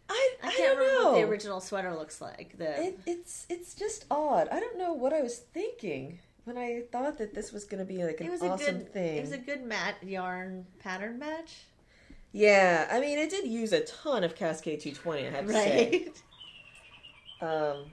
[0.08, 1.10] I, I I, can't don't remember know.
[1.12, 2.56] what the original sweater looks like.
[2.58, 4.48] The It, it's it's just odd.
[4.52, 7.84] I don't know what I was thinking when I thought that this was going to
[7.84, 9.16] be like an it was awesome a good thing.
[9.18, 11.64] It was a good mat yarn pattern match.
[12.32, 15.26] yeah, I mean, it did use a ton of Cascade 220.
[15.26, 15.90] I have to say.
[15.90, 16.22] Right.
[17.38, 17.90] Um,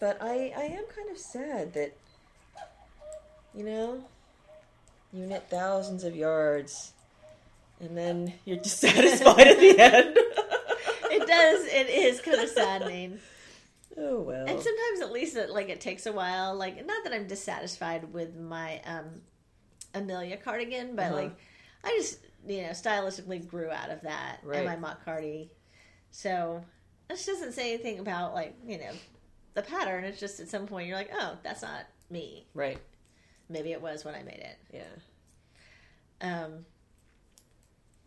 [0.00, 1.96] but I I am kind of sad that
[3.54, 4.02] you know
[5.12, 6.92] you knit thousands of yards
[7.80, 10.18] and then you're dissatisfied at the end.
[11.22, 11.64] it does.
[11.66, 13.18] It is kind of saddening.
[13.96, 14.46] Oh well.
[14.46, 16.54] And sometimes at least it like it takes a while.
[16.54, 19.20] Like not that I'm dissatisfied with my um
[19.94, 21.14] Amelia cardigan, but Uh-huh.
[21.16, 21.36] like
[21.84, 24.58] I just you know stylistically grew out of that Right.
[24.58, 25.50] and my mock cardi.
[26.10, 26.64] So
[27.08, 28.92] this doesn't say anything about like you know
[29.54, 30.04] the pattern.
[30.04, 32.46] It's just at some point you're like, oh, that's not me.
[32.54, 32.78] right.
[33.50, 34.58] Maybe it was when I made it.
[34.72, 36.44] Yeah.
[36.44, 36.64] Um,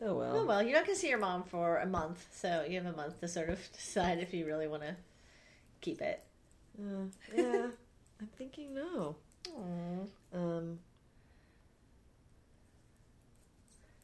[0.03, 0.38] Oh well.
[0.38, 2.97] oh well, you're not gonna see your mom for a month, so you have a
[2.97, 4.95] month to sort of decide if you really want to
[5.81, 6.23] keep it.
[6.79, 7.05] Uh,
[7.36, 7.67] yeah.
[8.19, 9.15] I'm thinking no.
[10.34, 10.79] Um.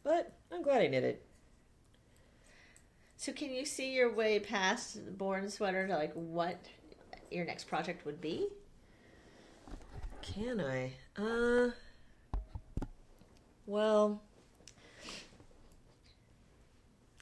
[0.03, 1.25] But I'm glad I knit it.
[3.17, 6.57] So, can you see your way past the Born Sweater to like what
[7.29, 8.47] your next project would be?
[10.21, 10.93] Can I?
[11.21, 11.71] Uh.
[13.65, 14.21] Well.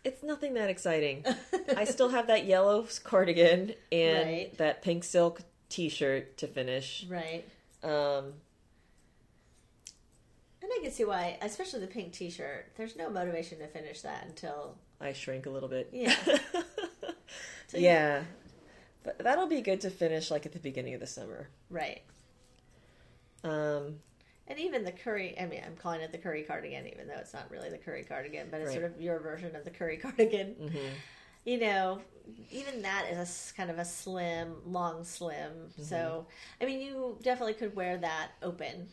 [0.10, 1.24] It's nothing that exciting.
[1.78, 4.58] I still have that yellow cardigan and Right.
[4.58, 7.06] that pink silk T-shirt to finish.
[7.08, 7.46] right,
[7.84, 8.34] Um,
[10.62, 12.72] and I can see why, especially the pink T-shirt.
[12.76, 15.90] There's no motivation to finish that until I shrink a little bit.
[15.94, 16.16] Yeah.
[17.68, 18.24] So you- yeah,
[19.04, 21.50] but that'll be good to finish like at the beginning of the summer.
[21.70, 22.02] right,
[23.44, 24.00] Um,
[24.50, 25.36] and even the curry.
[25.40, 28.04] I mean, I'm calling it the curry cardigan, even though it's not really the curry
[28.04, 28.80] cardigan, but it's Right.
[28.80, 30.56] sort of your version of the curry cardigan.
[30.60, 30.90] mhm.
[31.46, 32.02] you know,
[32.52, 35.52] even that is a kind of a slim, long slim.
[35.82, 36.28] So,
[36.62, 38.90] I mean, you definitely could wear that open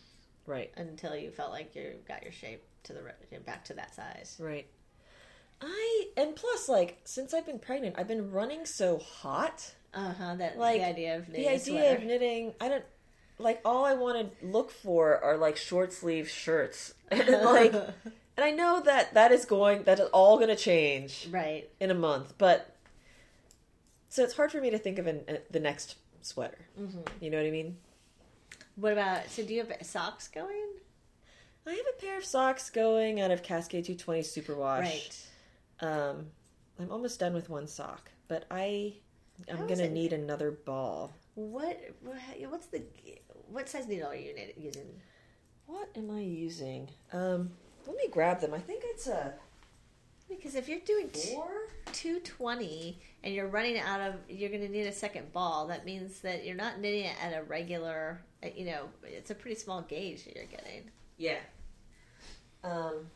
[0.47, 3.01] right, until you felt like you got your shape to the
[3.45, 4.37] back to that size.
[4.39, 4.67] right.
[5.61, 9.75] I and plus, like, since I've been pregnant, I've been running so hot.
[9.95, 10.35] Uh huh.
[10.37, 12.85] That Like, the idea of the knitting a idea of knitting i don't
[13.39, 17.73] like all i want to look for are like short sleeve shirts and like
[18.37, 21.69] and i know that that is going that is all going to change right.
[21.81, 22.77] in a month but
[24.09, 27.01] so it's hard for me to think of an, uh, the next sweater Mm-hmm.
[27.21, 27.77] you know what i mean
[28.77, 29.29] What about?
[29.31, 30.67] So, do you have socks going?
[31.67, 35.27] i have a pair of socks going out of cascade 220 superwash Right.
[35.81, 36.27] um
[36.81, 38.95] i'm almost done with one sock but i
[39.51, 41.79] i'm How gonna need another ball What?
[42.03, 42.17] what
[42.51, 42.83] what's the?
[43.51, 45.01] What size needle are you using?
[45.67, 47.51] what am i using um
[47.89, 49.33] let me grab them i think it's a
[50.29, 51.49] Because if you're doing four
[51.93, 56.21] 220 and you're running out of you're going to need a second ball that means
[56.21, 59.83] that you're not knitting it at a regular uh, you know it's a pretty small
[59.83, 61.39] gauge that you're getting Yeah.
[62.63, 63.11] Um.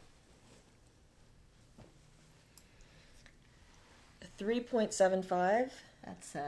[4.38, 5.70] Three point seven five.
[6.04, 6.40] that's uh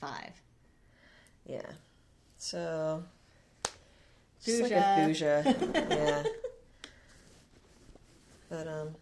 [0.00, 0.32] five
[1.50, 1.72] Yeah.
[2.36, 3.04] So.
[4.44, 5.42] Just like Fuchsia.
[5.44, 5.72] a fuchsia.
[5.90, 6.22] yeah.
[8.48, 8.94] But um.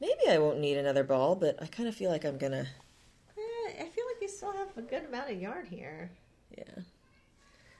[0.00, 2.66] Maybe I won't need another ball, but I kind of feel like I'm gonna.
[3.38, 6.10] Eh, i feel like you still have a good amount of yarn here
[6.56, 6.64] Yeah.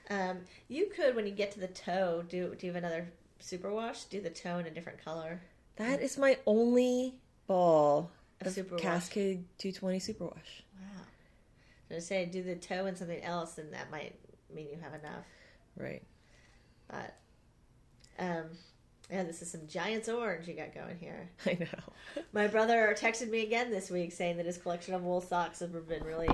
[0.08, 3.08] Um, you could, when you get to the toe, do do you have another
[3.42, 4.08] superwash?
[4.08, 5.40] Do the toe in a different color.
[5.76, 7.14] That is my only
[7.46, 8.10] ball
[8.40, 8.80] A of superwash.
[8.80, 10.62] Cascade 220 Superwash.
[11.90, 14.14] I say do the toe and something else, and that might
[14.52, 15.24] mean you have enough.
[15.76, 16.02] Right.
[16.88, 17.16] But
[18.18, 18.44] um,
[19.10, 21.30] yeah, this is some Giants orange you got going here.
[21.46, 22.22] I know.
[22.32, 25.72] My brother texted me again this week saying that his collection of wool socks have
[25.88, 26.28] been really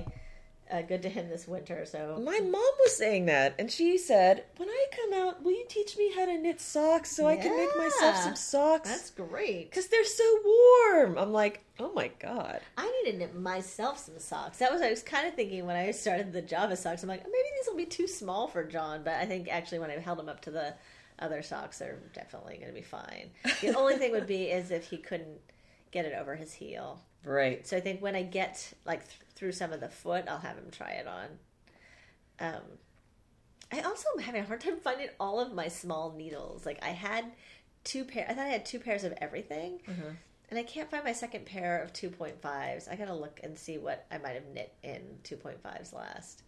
[0.72, 1.84] uh, good to him this winter.
[1.84, 5.66] So My mom was saying that, and she said, "When I come out, will you
[5.68, 8.88] teach me how to knit socks so I can make myself some socks?
[8.88, 9.70] that's great.
[9.70, 14.18] Because they're so warm." I'm like, "Oh my god!" I need to knit myself some
[14.18, 14.58] socks.
[14.58, 17.02] That was I was kind of thinking when I started the Java socks.
[17.02, 19.90] I'm like, maybe these will be too small for John, but I think actually when
[19.90, 20.74] I held them up to the
[21.18, 23.30] other socks, they're definitely going to be fine.
[23.60, 25.38] The only thing would be is if he couldn't
[25.92, 27.00] get it over his heel.
[27.24, 27.66] Right.
[27.66, 30.56] So I think when I get like th- through some of the foot, I'll have
[30.56, 31.26] him try it on.
[32.40, 32.62] Um,
[33.72, 36.66] I also am having a hard time finding all of my small needles.
[36.66, 37.24] Like I had
[37.84, 38.26] two pair.
[38.28, 39.80] I thought I had two pairs of everything,
[40.50, 42.88] and I can't find my second pair of two point fives.
[42.88, 46.42] I gotta look and see what I might have knit in two point fives last,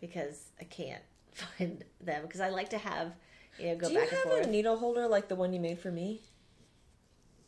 [0.00, 2.22] because I can't find them.
[2.22, 3.12] Because I like to have
[3.58, 4.46] you know go Do you back and have forth.
[4.46, 6.22] a needle holder like the one you made for me?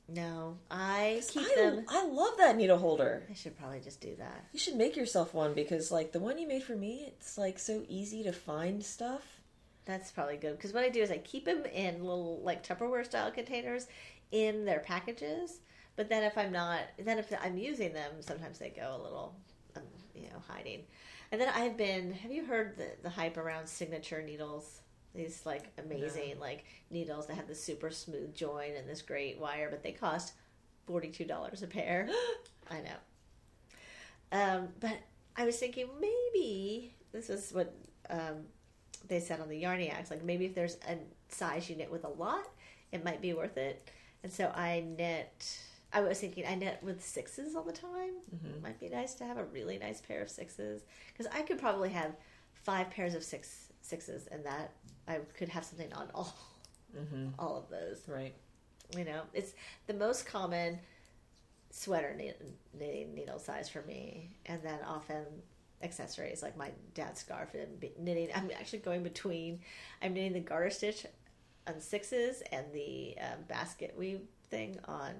[0.08, 1.84] No, I keep I, them.
[1.88, 3.22] I love that needle holder.
[3.30, 4.44] I should probably just do that.
[4.52, 7.58] You should make yourself one because, like, the one you made for me, it's like
[7.58, 9.40] so easy to find stuff.
[9.84, 13.04] That's probably good because what I do is I keep them in little like Tupperware
[13.04, 13.88] style containers
[14.30, 15.60] in their packages.
[15.96, 19.34] But then if I'm not, then if I'm using them, sometimes they go a little,
[19.76, 19.82] um,
[20.14, 20.82] you know, hiding.
[21.32, 22.12] And then I've been.
[22.12, 24.81] Have you heard the the hype around signature needles?
[25.14, 29.68] These like amazing like needles that have the super smooth join and this great wire,
[29.70, 30.32] but they cost
[30.86, 32.08] forty two dollars a pair.
[32.70, 32.96] I know.
[34.32, 34.96] Um, but
[35.36, 37.74] I was thinking maybe this is what
[38.08, 38.44] um,
[39.08, 40.10] they said on the Yarniacs.
[40.10, 40.96] Like maybe if there's a
[41.28, 42.48] size you knit with a lot,
[42.90, 43.90] it might be worth it.
[44.22, 45.58] And so I knit.
[45.92, 48.14] I was thinking I knit with sixes all the time.
[48.46, 51.58] It might be nice to have a really nice pair of sixes because I could
[51.58, 52.12] probably have
[52.54, 54.72] five pairs of six sixes, and that
[55.08, 56.34] I could have something on all
[57.38, 58.02] all of those.
[58.06, 58.34] Right.
[58.96, 59.54] You know, it's
[59.86, 60.78] the most common
[61.70, 62.42] sweater knit-
[62.78, 65.24] knitting needle size for me, and then often
[65.82, 68.28] accessories like my dad's scarf and knitting.
[68.34, 69.60] I'm actually going between.
[70.02, 71.06] I'm knitting the garter stitch
[71.66, 75.12] on sixes and the um, basket weave thing on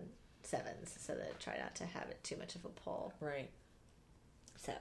[0.43, 3.15] sevens, so that I try not to have it too much of a pull.
[3.21, 3.49] Right.
[4.57, 4.73] So,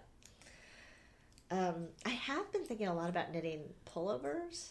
[1.49, 4.69] um, I have been thinking a lot about knitting pullovers.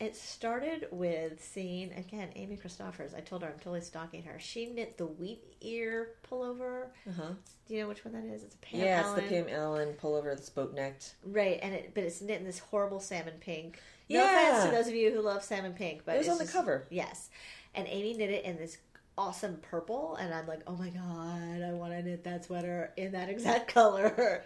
[0.00, 3.14] It started with seeing again Amy Christoffers.
[3.14, 4.38] I told her I'm totally stalking her.
[4.40, 6.86] She knit the wheat ear pullover.
[7.06, 7.28] Uh huh.
[7.68, 8.42] Do you know which one that is?
[8.42, 9.18] It's a Pam Yeah, Allen.
[9.20, 11.16] it's the Pam Allen pullover that's boat necked.
[11.24, 13.78] Right, and it but it's knit in this horrible salmon pink.
[14.08, 14.48] No Yeah.
[14.48, 16.54] offense to those of you who love salmon pink, but It was on the just-
[16.56, 16.86] cover.
[16.90, 17.28] Yes,
[17.74, 18.78] and Amy knit it in this
[19.18, 23.12] awesome purple, and I'm like, oh my god, I want to knit that sweater in
[23.12, 24.44] that exact color.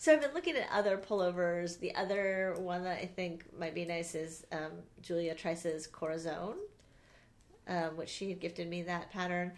[0.00, 1.78] So I've been looking at other pullovers.
[1.78, 6.54] The other one that I think might be nice is um, Julia Trice's Corazon,
[7.68, 9.52] um, which she had gifted me that pattern.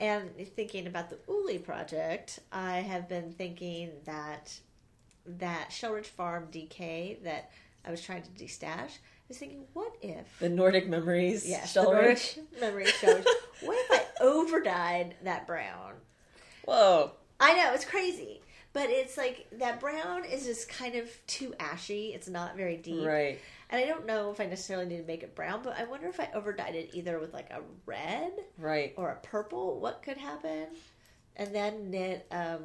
[0.00, 4.58] And thinking about the Uli project, I have been thinking that
[5.24, 7.52] that Shelridge Farm DK that
[7.84, 8.90] I was trying to destash.
[8.90, 11.48] I was thinking, what if The Nordic Memories.
[11.48, 11.92] Yes, Shell the.
[11.92, 13.24] Nordic memory shows.
[13.60, 15.92] what if I overdyed that brown?
[16.64, 17.12] Whoa.
[17.38, 18.40] I know it's crazy,
[18.76, 22.12] but it's like that brown is just kind of too ashy.
[22.12, 23.38] It's not very deep, Right.
[23.70, 25.62] and I don't know if I necessarily need to make it brown.
[25.64, 28.92] But I wonder if I overdyed it either with like a red Right.
[28.98, 29.80] or a purple.
[29.80, 30.66] What could happen?
[31.36, 32.64] And then knit, um,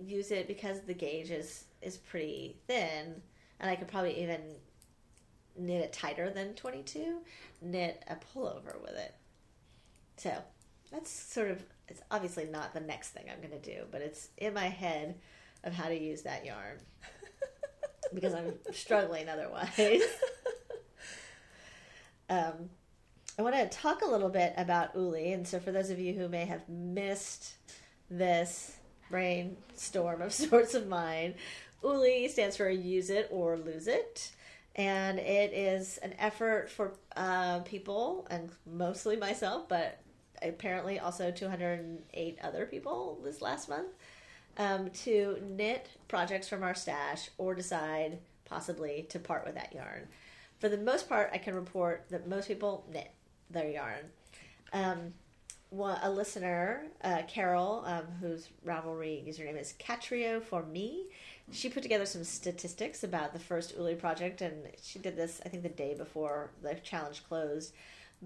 [0.00, 3.20] use it because the gauge is is pretty thin,
[3.58, 4.40] and I could probably even
[5.56, 7.22] knit it tighter than 22
[7.60, 9.14] knit a pullover with it
[10.16, 10.32] so
[10.90, 14.28] that's sort of it's obviously not the next thing i'm going to do but it's
[14.38, 15.14] in my head
[15.64, 16.78] of how to use that yarn.
[18.12, 19.70] Because i'm struggling otherwise.
[22.30, 22.70] Um,
[23.38, 26.14] i want to talk a little bit about uli and so for those of you
[26.14, 27.52] who may have missed
[28.10, 28.78] this
[29.10, 31.34] brainstorm of sorts of mine
[31.82, 34.32] uli stands for use it or lose it
[34.74, 40.00] and it is an effort for uh, people and mostly myself but
[40.42, 43.88] apparently also 208 other people this last month
[44.58, 50.06] um, to knit projects from our stash or decide possibly to part with that yarn
[50.58, 53.10] for the most part i can report that most people knit
[53.50, 54.04] their yarn
[54.72, 55.14] um,
[56.02, 61.06] a listener, uh, Carol, um, whose Ravelry username is Catrio for me.
[61.50, 65.48] She put together some statistics about the first Uli project, and she did this, I
[65.48, 67.74] think, the day before the challenge closed.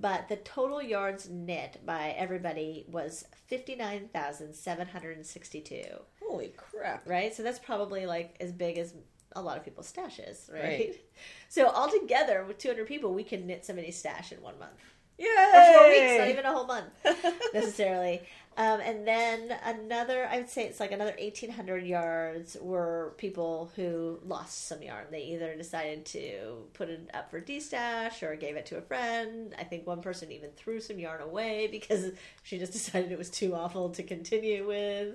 [0.00, 5.82] But the total yards knit by everybody was 59,762,
[6.22, 7.08] Holy crap!
[7.08, 7.34] right?
[7.34, 8.94] So that's probably like as big as
[9.36, 10.62] a lot of people's stashes, right?
[10.62, 10.94] Right.
[11.50, 14.72] So altogether, with 200 people, we can knit somebody's stash in one month
[15.16, 16.90] Yeah, or four weeks, not even a whole month
[17.54, 18.20] necessarily.
[18.58, 24.18] Um, and then another, I would say it's like another 1,800 yards were people who
[24.26, 25.06] lost some yarn.
[25.12, 29.54] They either decided to put it up for destash or gave it to a friend.
[29.56, 32.10] I think one person even threw some yarn away because
[32.42, 35.14] she just decided it was too awful to continue with.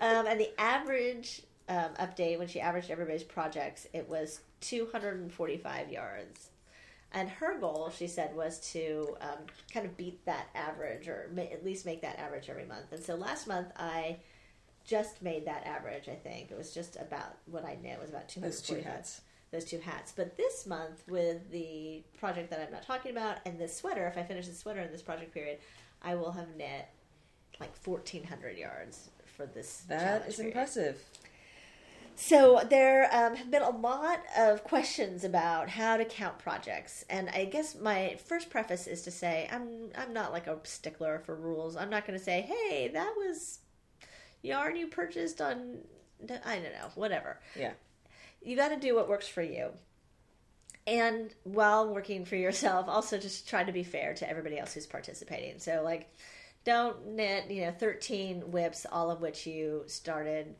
[0.00, 6.48] Um, and the average um, update, when she averaged everybody's projects, it was 245 yards.
[7.12, 9.38] And her goal, she said, was to um,
[9.72, 12.92] kind of beat that average or ma- at least make that average every month.
[12.92, 14.18] And so last month I
[14.84, 16.50] just made that average, I think.
[16.50, 19.20] It was just about what I knit was about 240 Those two hats.
[19.50, 20.12] Those two hats.
[20.14, 24.18] But this month, with the project that I'm not talking about and this sweater, if
[24.18, 25.58] I finish the sweater in this project period,
[26.02, 26.86] I will have knit
[27.58, 30.50] like 1,400 yards for this That is period.
[30.52, 31.02] impressive.
[32.20, 37.28] So there um, have been a lot of questions about how to count projects, and
[37.28, 41.36] I guess my first preface is to say I'm I'm not like a stickler for
[41.36, 41.76] rules.
[41.76, 43.60] I'm not going to say, hey, that was
[44.42, 45.78] yarn you purchased on
[46.44, 47.38] I don't know, whatever.
[47.56, 47.74] Yeah.
[48.42, 49.70] You got to do what works for you.
[50.88, 54.86] And while working for yourself, also just try to be fair to everybody else who's
[54.86, 55.60] participating.
[55.60, 56.12] So like
[56.64, 60.56] don't knit, you know, 13 whips all of which you started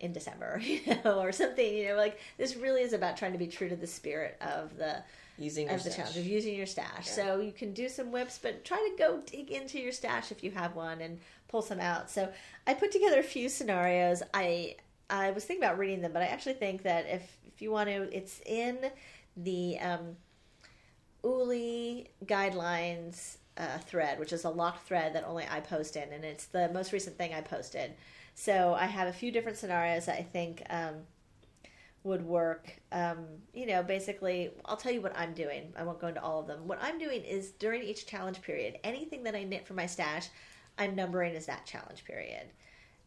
[0.00, 3.38] in December, you know, or something, you know, like this really is about trying to
[3.38, 5.02] be true to the spirit of the
[5.38, 5.96] Using of the stash.
[5.96, 7.08] challenge of using your stash.
[7.08, 10.42] So you can do some whips, but try to go dig into your stash if
[10.42, 11.18] you have one and
[11.48, 12.10] pull some out.
[12.10, 12.32] So
[12.66, 14.22] I put together a few scenarios.
[14.32, 14.76] I
[15.10, 17.88] I was thinking about reading them, but I actually think that if if you want
[17.88, 18.78] to, it's in
[19.36, 20.16] the um,
[21.22, 26.24] Uli guidelines uh, thread, which is a locked thread that only I post in, and
[26.24, 27.92] it's the most recent thing I posted.
[28.38, 30.96] So I have a few different scenarios that I think um,
[32.04, 32.70] would work.
[32.92, 33.24] Um,
[33.54, 35.72] you know, basically, I'll tell you what I'm doing.
[35.74, 36.68] I won't go into all of them.
[36.68, 40.28] What I'm doing is during each challenge period, anything that I knit for my stash,
[40.78, 42.48] I'm numbering as that challenge period.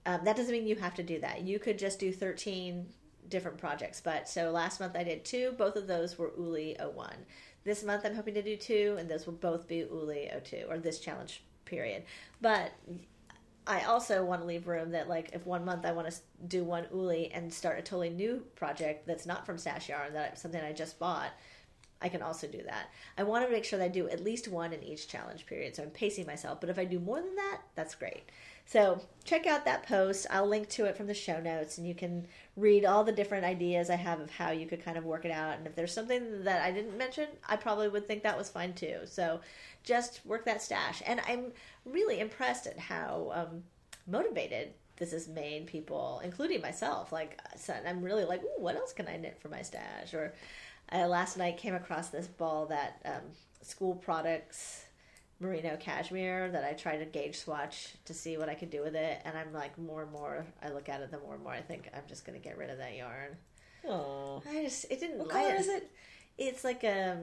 [0.08, 1.44] Um, that doesn't mean you have to do that.
[1.44, 2.88] You could just do 13
[3.30, 4.02] different projects.
[4.02, 5.54] But so last month I did two.
[5.60, 7.14] Both of those were Uli 01.
[7.64, 10.80] This month I'm hoping to do two, and those will both be Uli 02, or
[10.80, 12.04] this challenge period.
[12.42, 12.72] But
[13.68, 16.16] I also want to leave room that, like, if one month I want to
[16.48, 20.40] do one Uli and start a totally new project that's not from Stash Yarn, that
[20.40, 21.30] something I just bought,
[22.02, 22.90] I can also do that.
[23.18, 25.76] I want to make sure that I do at least one in each challenge period,
[25.76, 26.62] so I'm pacing myself.
[26.62, 28.24] But if I do more than that, that's great.
[28.70, 30.28] So check out that post.
[30.30, 33.44] I'll link to it from the show notes, and you can read all the different
[33.44, 35.58] ideas I have of how you could kind of work it out.
[35.58, 38.74] And if there's something that I didn't mention, I probably would think that was fine
[38.74, 39.00] too.
[39.06, 39.42] So
[39.84, 41.02] just work that stash.
[41.08, 41.46] And I'm
[41.84, 43.64] really impressed at how um,
[44.06, 47.12] motivated this has made people, including myself.
[47.12, 47.42] Like,
[47.88, 50.14] I'm really like, what else can I knit for my stash?
[50.14, 50.32] Or
[50.92, 53.32] I last night came across this ball that um,
[53.64, 54.86] school products
[55.40, 58.96] merino cashmere that I try to gauge swatch to see what I could do with
[58.96, 61.54] it, and I'm like more and more I look at it, the more and more
[61.54, 63.38] I think I'm just gonna get rid of that yarn.
[63.88, 64.42] Aw.
[64.50, 65.20] I just it didn't.
[65.20, 65.90] What color is it?
[66.38, 67.22] It's like a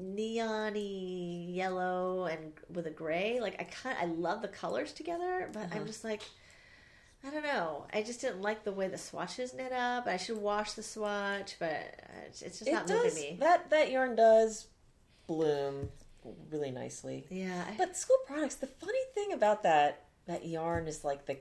[0.00, 3.40] neony yellow and with a gray.
[3.40, 5.84] Like I kind, I love the colors together, but I'm Uh-huh.
[5.86, 6.22] just like.
[7.26, 7.84] I don't know.
[7.92, 10.06] I just didn't like the way the swatches knit up.
[10.06, 13.02] I should wash the swatch, but uh, it's it's just It not does.
[13.02, 13.36] moving me.
[13.40, 14.68] That that yarn does
[15.26, 15.88] bloom
[16.50, 17.26] really nicely.
[17.30, 21.38] Yeah, I- But school products, the funny thing about that that yarn is like the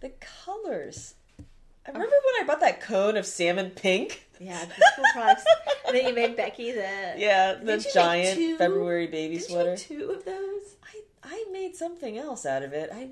[0.00, 0.10] the
[0.44, 1.14] colors.
[1.38, 1.92] I oh.
[1.94, 4.24] remember when I bought that cone of salmon pink.
[4.40, 5.44] Yeah, the school products.
[5.86, 8.58] and then you made Becky the Yeah, the Did you make giant?
[8.58, 9.76] February baby Did sweater.
[9.76, 10.76] two of those?
[10.84, 12.90] I I made something else out of it.
[12.92, 13.10] I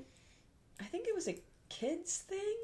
[0.79, 1.37] I think it was a
[1.69, 2.55] kids thing.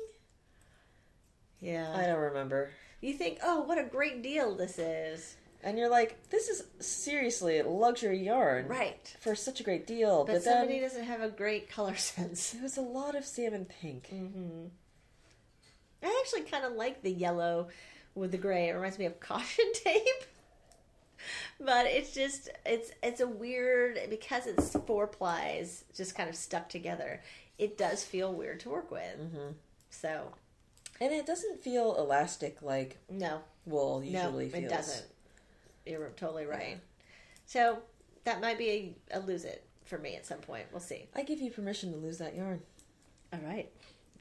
[1.60, 1.94] Yeah.
[1.96, 2.72] I don't remember.
[3.02, 7.62] You think, oh, what a great deal this is, And you're like, this is seriously
[7.62, 9.16] luxury yarn, right?
[9.22, 12.54] For such a great deal, But, but, somebody then doesn't have a great color sense.
[12.54, 14.10] it was a lot of salmon pink.
[14.14, 14.66] Mm-hmm.
[16.04, 17.70] I actually kind of like the yellow
[18.14, 18.68] with the gray.
[18.68, 20.04] It reminds me of caution tape.
[21.60, 26.68] But it's just it's it's a weird because it's four plies just kind of stuck
[26.68, 27.22] together.
[27.58, 29.16] It does feel weird to work with.
[29.16, 29.52] hmm
[29.90, 30.34] So
[31.00, 34.64] And it doesn't feel elastic like no, wool no, usually feels.
[34.66, 35.06] it doesn't.
[35.86, 36.80] You're totally right.
[37.46, 37.80] So
[38.24, 40.66] that might be a, a lose it for me at some point.
[40.72, 41.08] We'll see.
[41.16, 42.62] I give you permission to lose that yarn.
[43.34, 43.70] All right.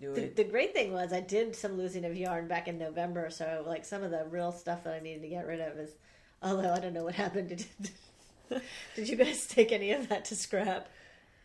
[0.01, 0.37] Do The, it.
[0.37, 3.85] the great thing was I did some losing of yarn back in November, so like
[3.85, 5.91] some of the real stuff that I needed to get rid of is.
[6.43, 7.51] Although I don't know what happened.
[7.51, 7.91] Did,
[8.97, 10.89] did you guys take any of that to scrap?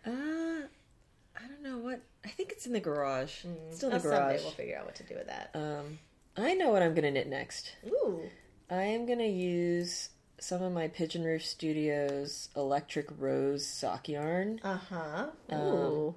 [0.05, 2.01] Uh, I don't know what.
[2.25, 3.45] I think it's in the garage.
[3.67, 4.41] It's still in Oh, the someday garage.
[4.41, 5.51] we'll figure out what to do with that.
[5.53, 5.99] Um,
[6.35, 7.73] I know what I'm gonna knit next.
[7.85, 8.21] Ooh.
[8.69, 10.09] I am gonna use
[10.39, 14.59] some of my Pigeonroof Studios electric rose sock yarn.
[14.61, 15.27] Uh huh.
[15.49, 16.15] Um, Ooh.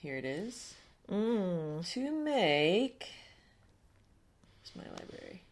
[0.00, 0.74] Here it is.
[1.10, 1.86] Mm.
[1.92, 3.10] To make.
[4.62, 5.42] It's my library.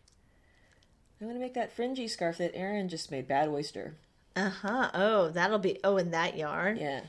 [1.20, 3.26] I'm gonna make that fringy scarf that Erin just made.
[3.26, 3.96] Bad oyster.
[4.36, 4.90] Uh huh.
[4.94, 5.80] Oh, that'll be.
[5.82, 6.76] Oh, and that yarn.
[6.76, 7.00] Yeah.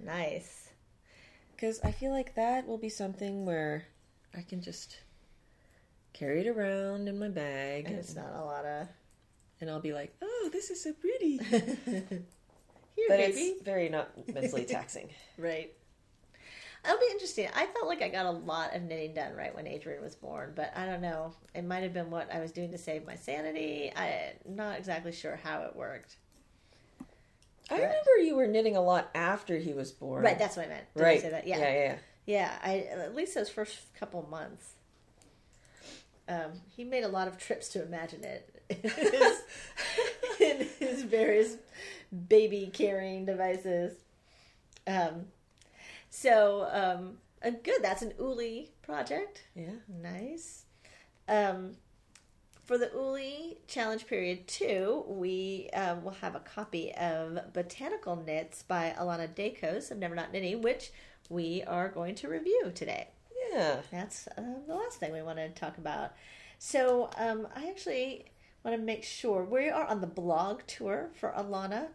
[0.00, 0.70] Nice.
[1.54, 3.86] Because I feel like that will be something where
[4.36, 4.98] I can just
[6.12, 8.88] carry it around in my bag, And it's not a lot of.
[9.60, 11.38] and I'll be like, "Oh, this is so pretty."
[12.98, 13.40] Here, but baby.
[13.40, 15.08] it's very not mentally taxing.
[15.38, 15.72] Right.
[16.84, 17.48] That'll be interesting.
[17.54, 20.52] I felt like I got a lot of knitting done right when Adrian was born,
[20.54, 21.34] but I don't know.
[21.54, 23.92] It might have been what I was doing to save my sanity.
[23.96, 26.16] I'm not exactly sure how it worked.
[27.70, 30.22] I remember you were knitting a lot after he was born.
[30.24, 30.84] Right, that's what I meant.
[30.96, 31.18] Did right.
[31.18, 31.46] I say that?
[31.46, 31.58] Yeah.
[31.58, 31.96] yeah, yeah.
[32.26, 34.74] Yeah, I at least those first couple months.
[36.28, 39.42] Um, he made a lot of trips to Imagiknit in his,
[40.40, 41.56] in his various
[42.28, 43.94] baby carrying devices.
[44.86, 45.26] Um,
[46.10, 47.82] so um, uh, good.
[47.82, 49.44] That's an Uli project.
[49.54, 49.70] Yeah.
[49.88, 50.64] Nice.
[51.28, 51.76] Um,
[52.64, 58.62] for the Uli Challenge Period 2, we um, will have a copy of Botanical Knits
[58.62, 60.92] by Alana Dakos of Never Not Knitting, which
[61.30, 63.08] we are going to review today.
[63.50, 63.80] Yeah.
[63.90, 66.12] That's uh, the last thing we want to talk about.
[66.58, 68.26] So um, I actually
[68.64, 71.88] want to make sure we are on the blog tour for Alana,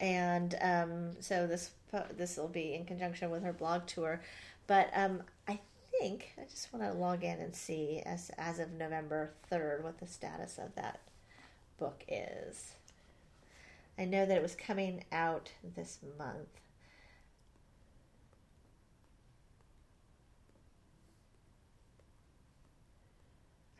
[0.00, 1.70] and um, so this
[2.16, 4.20] this will be in conjunction with her blog tour.
[4.66, 5.60] But um, I
[5.98, 9.98] think I just want to log in and see as as of November third what
[10.00, 11.00] the status of that
[11.78, 12.74] book is.
[13.96, 16.48] I know that it was coming out this month.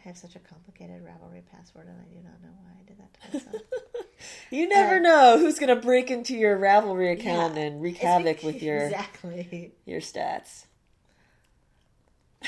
[0.05, 2.99] I have such a complicated Ravelry password, and I do not know why I did
[2.99, 3.63] that to myself.
[4.51, 7.63] You never Uh, know who's gonna break into your Ravelry account Yeah.
[7.63, 9.73] and wreak havoc with your exactly.
[9.85, 10.65] your stats.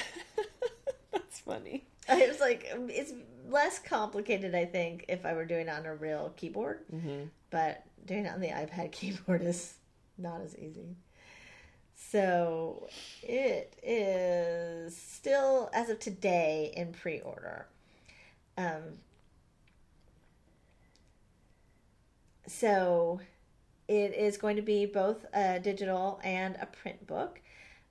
[1.13, 1.85] That's funny.
[2.09, 3.13] I was like, um, it's
[3.49, 6.81] less complicated, I think, if I were doing it on a real keyboard.
[6.95, 7.25] Mm-hmm.
[7.51, 9.75] But doing it on the iPad keyboard is
[10.19, 10.97] not as easy.
[11.97, 12.89] So
[13.23, 17.67] it is still, as of today, in pre order.
[18.59, 19.01] Um,
[22.47, 23.21] so
[23.89, 27.41] it is going to be both a digital and a print book.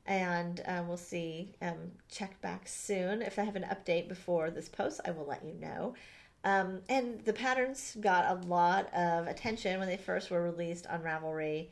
[0.06, 1.56] And um, we'll see.
[1.62, 3.24] Um, check back soon.
[3.24, 5.96] If I have an update before this post, I will let you know.
[6.44, 11.02] Um, and the patterns got a lot of attention when they first were released on
[11.02, 11.70] Ravelry.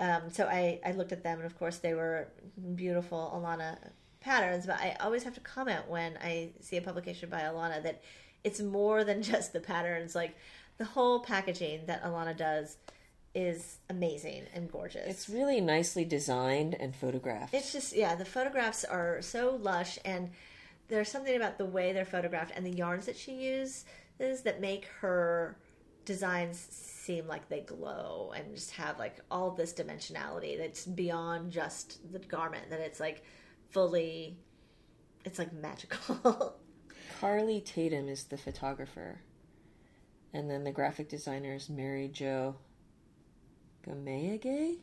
[0.00, 2.28] Um, so I, I looked at them, and of course, they were
[2.74, 3.76] beautiful Alana
[4.20, 4.66] patterns.
[4.66, 8.02] But I always have to comment when I see a publication by Alana that
[8.42, 10.14] it's more than just the patterns.
[10.14, 10.36] Like
[10.78, 12.78] the whole packaging that Alana does
[13.34, 15.06] is amazing and gorgeous.
[15.06, 17.54] It's really nicely designed and photographed.
[17.54, 20.30] It's just yeah, the photographs are so lush, and
[20.88, 23.84] there's something about the way they're photographed and the yarns that she uses
[24.18, 25.56] that make her
[26.04, 32.12] designs seem like they glow and just have like all this dimensionality that's beyond just
[32.12, 32.70] the garment.
[32.70, 33.24] That it's like
[33.70, 34.38] fully,
[35.24, 36.56] it's like magical.
[37.20, 39.20] Carly Tatum is the photographer,
[40.32, 42.56] and then the graphic designer is Mary Jo
[43.86, 44.78] Gameage.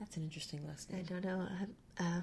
[0.00, 1.46] That's an interesting last name I don't know.
[1.98, 2.20] Uh,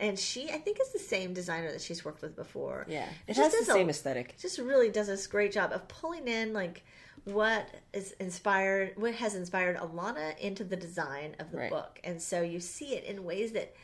[0.00, 2.86] and she, I think, is the same designer that she's worked with before.
[2.88, 4.34] Yeah, it just has the does a- same aesthetic.
[4.38, 6.82] just really does this great job of pulling in like
[7.24, 11.70] what is inspired what has inspired Alana into the design of the Right.
[11.70, 12.00] book.
[12.02, 13.74] And so you see it in ways that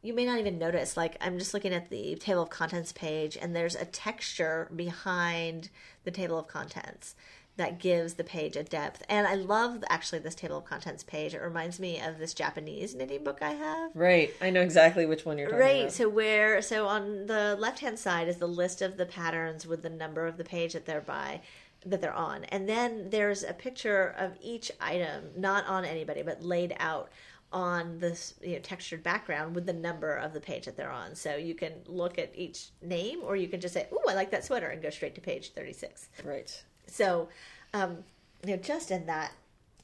[0.00, 0.96] you may not even notice.
[0.96, 5.70] Like I'm just looking at the table of contents page and there's a texture behind
[6.04, 7.16] the table of contents
[7.58, 9.02] that gives the page a depth.
[9.08, 11.34] And I love actually this table of contents page.
[11.34, 13.90] It reminds me of this Japanese knitting book I have.
[13.94, 15.80] Right, I know exactly which one you're talking Right.
[15.82, 15.92] about.
[15.92, 19.82] So where so on the left hand side is the list of the patterns with
[19.82, 21.42] the number of the page that they're by
[21.84, 22.44] that they're on.
[22.44, 27.10] And then there's a picture of each item, not on anybody, but laid out
[27.52, 31.14] on this you know, textured background with the number of the page that they're on.
[31.14, 34.30] So you can look at each name or you can just say, "Ooh, I like
[34.30, 36.08] that sweater" and go straight to page 36.
[36.24, 36.62] Right.
[36.88, 37.28] So,
[37.72, 37.98] um,
[38.44, 39.32] you know, just in that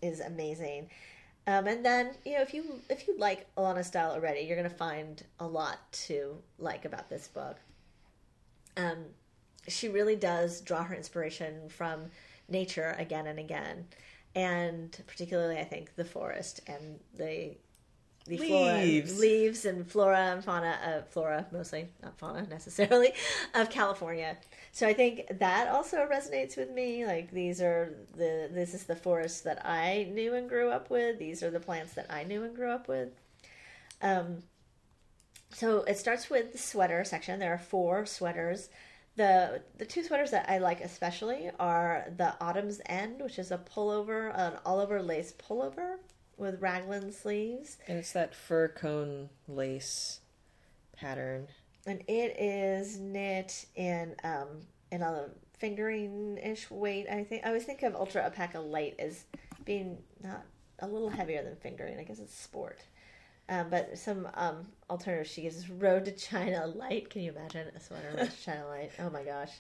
[0.03, 0.91] is amazing.
[1.47, 4.75] Um, and then you know if you if you like Alana's style already, you're to
[4.75, 7.57] find a lot to like about this book.
[8.77, 9.05] Um,
[9.69, 12.07] she really does draw her inspiration from
[12.49, 13.87] nature again and again,
[14.35, 17.57] and particularly I think the forest and the
[18.27, 19.13] the Leaves.
[19.13, 23.13] flora, leaves and flora and fauna, uh, flora mostly, not fauna necessarily,
[23.55, 24.39] of California.
[24.73, 27.05] So I think that also resonates with me.
[27.05, 31.19] Like these are the this is the forest that I knew and grew up with.
[31.19, 33.11] These are the plants that I knew and grew up with.
[34.01, 34.43] Um,
[35.53, 37.39] so it starts with the sweater section.
[37.41, 38.71] There are four sweaters.
[39.17, 43.59] The the two sweaters that I like especially are the Autumn's End, which is a
[43.59, 45.99] pullover, an all over lace pullover
[46.37, 47.79] with raglan sleeves.
[47.87, 50.21] And it's that fir cone lace
[50.97, 51.49] pattern.
[51.87, 54.49] and it is knit in um
[54.91, 55.29] in a
[55.59, 57.07] fingering ish weight.
[57.11, 59.25] I think I always think of Ultra Alpaca Light as
[59.65, 60.45] being not
[60.81, 61.99] a little heavier than fingering.
[61.99, 62.81] I guess it's sport.
[63.49, 67.11] Um, but some um, alternatives she gives is Road to China Light.
[67.11, 68.91] Can you imagine a sweater Road to China Light?
[68.99, 69.51] Oh my gosh.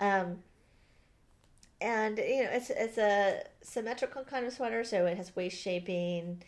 [0.00, 0.38] Um,
[1.82, 6.42] and you know it's it's a symmetrical kind of sweater, so it has waist shaping,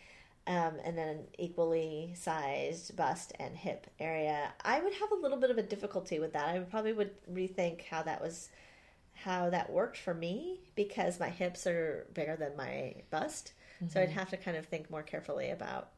[0.47, 4.53] um, and then an equally sized bust and hip area.
[4.63, 6.47] I would have a little bit of a difficulty with that.
[6.47, 8.49] I would probably would rethink how that was,
[9.13, 13.53] how that worked for me because my hips are bigger than my bust.
[13.89, 15.89] So I'd have to kind of think more carefully about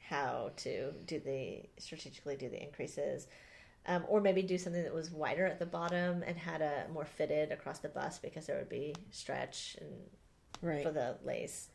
[0.00, 3.28] how to do the strategically do the increases.
[3.84, 7.04] Um, or maybe do something that was wider at the bottom and had a more
[7.04, 9.90] fitted across the bust because there would be stretch and
[10.60, 10.84] Right.
[10.84, 11.68] for the lace.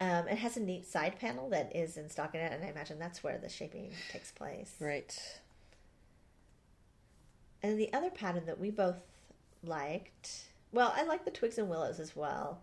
[0.00, 3.22] Um, it has a neat side panel that is in stockinette, and I imagine that's
[3.24, 4.74] where the shaping takes place.
[4.80, 5.16] Right.
[7.62, 8.98] And the other pattern that we both
[9.64, 12.62] liked, well, I like the twigs and willows as well.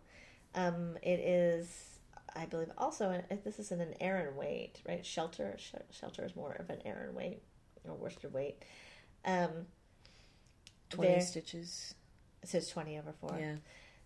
[0.55, 1.88] Um, it is,
[2.35, 5.05] I believe, also this is in an Aran weight, right?
[5.05, 7.41] Shelter, sh- shelter is more of an Aran weight
[7.87, 8.63] or worsted weight.
[9.25, 9.67] Um,
[10.89, 11.93] 20 there- stitches.
[12.41, 13.37] it says twenty over four.
[13.39, 13.55] Yeah.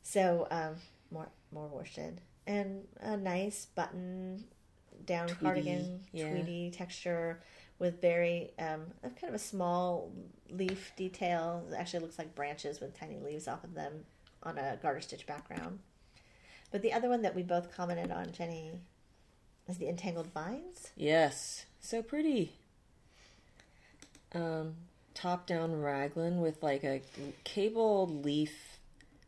[0.01, 0.75] So um,
[1.11, 4.43] more more worsted and a nice button
[5.05, 6.29] down Tweedy, cardigan, yeah.
[6.29, 7.41] tweedy texture
[7.79, 10.11] with very um, kind of a small
[10.49, 11.65] leaf detail.
[11.71, 14.05] It actually looks like branches with tiny leaves off of them
[14.43, 15.79] on a garter stitch background.
[16.73, 18.71] But the other one that we both commented on, Jenny,
[19.69, 20.91] is the entangled vines.
[20.97, 21.67] Yes.
[21.79, 22.53] So pretty.
[24.33, 24.73] Um,
[25.13, 27.03] top down raglan with like a
[27.43, 28.79] cable leaf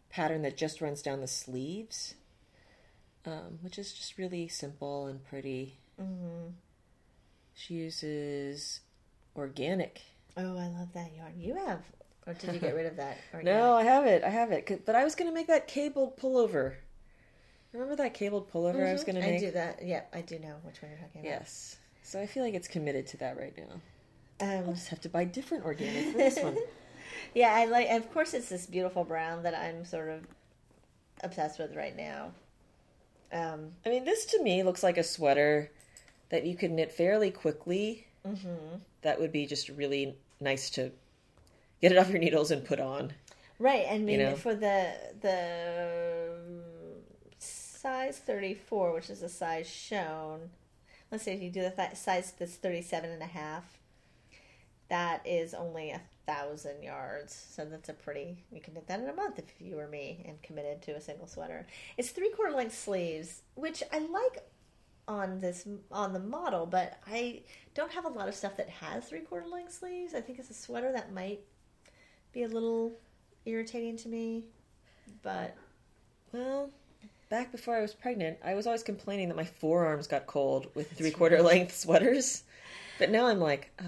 [0.09, 2.15] pattern that just runs down the sleeves,
[3.27, 5.77] um, which is just really simple and pretty.
[6.01, 6.47] Mm-hmm.
[7.53, 8.79] She uses
[9.35, 10.01] organic.
[10.35, 11.33] Oh, I love that yarn.
[11.37, 11.83] You have,
[12.25, 13.19] or did you get rid of that?
[13.43, 14.23] No, I have it.
[14.23, 14.83] I have it.
[14.83, 16.77] But I was going to make that cabled pullover.
[17.75, 19.35] Remember that cabled pullover I was going to Mm-hmm.
[19.35, 19.79] I do that.
[19.83, 21.25] Yeah, I do know which one you're talking about.
[21.25, 21.77] Yes.
[22.03, 23.81] So I feel like it's committed to that right now.
[24.39, 26.57] Um, I'll just have to buy different organic for this one.
[27.33, 27.89] Yeah, I like.
[27.89, 30.25] Of course, it's this beautiful brown that I'm sort of
[31.21, 32.31] obsessed with right now.
[33.31, 35.71] Um, I mean, this to me looks like a sweater
[36.29, 38.07] that you could knit fairly quickly.
[38.25, 38.77] Mm-hmm.
[39.01, 40.91] That would be just really nice to
[41.81, 43.13] get it off your needles and put on.
[43.59, 44.35] right, and maybe know?
[44.35, 46.24] for the the
[47.85, 50.49] size 34, which is the size shown.
[51.11, 53.77] Let's say if you do the th- size that's 37 and a half,
[54.89, 57.45] that is only a thousand yards.
[57.51, 58.43] So that's a pretty.
[58.51, 61.01] You can knit that in a month if you were me and committed to a
[61.01, 61.67] single sweater.
[61.95, 64.43] It's three quarter length sleeves, which I like
[65.07, 67.43] on this on the model, but I
[67.75, 70.15] don't have a lot of stuff that has three quarter length sleeves.
[70.15, 71.41] I think it's a sweater that might
[72.33, 72.93] be a little
[73.45, 74.45] irritating to me,
[75.21, 75.55] but
[76.33, 76.71] Well,
[77.29, 80.91] back before I was pregnant, I was always complaining that my forearms got cold with
[80.91, 82.43] three quarter length sweaters.
[82.99, 83.83] But now I'm like, uh,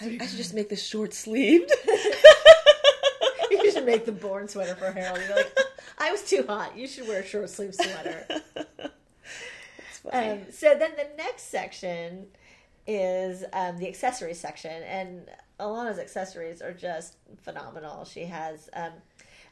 [0.00, 1.72] I, I should just make this short sleeved.
[3.50, 5.20] you should make the born sweater for Harold.
[5.26, 5.58] You're like,
[5.98, 6.76] I was too hot.
[6.76, 8.26] You should wear a short sleeve sweater.
[10.10, 12.28] Um, so then the next section
[12.86, 15.28] is um, the accessories section, and
[15.60, 18.04] Alana's accessories are just phenomenal.
[18.04, 18.92] She has, um,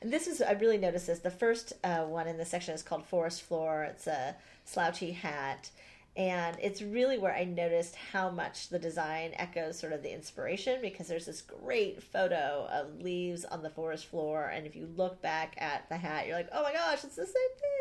[0.01, 1.21] and this is I really noticed this.
[1.21, 3.85] The first uh, one in the section is called Forest Floor.
[3.85, 5.71] It's a slouchy hat.
[6.17, 10.81] And it's really where I noticed how much the design echoes sort of the inspiration
[10.81, 14.47] because there's this great photo of leaves on the forest floor.
[14.47, 17.27] And if you look back at the hat, you're like, oh my gosh, it's the
[17.27, 17.35] same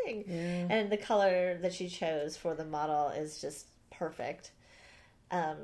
[0.04, 0.24] thing.
[0.28, 0.66] Yeah.
[0.68, 4.50] And the color that she chose for the model is just perfect.
[5.30, 5.56] Um,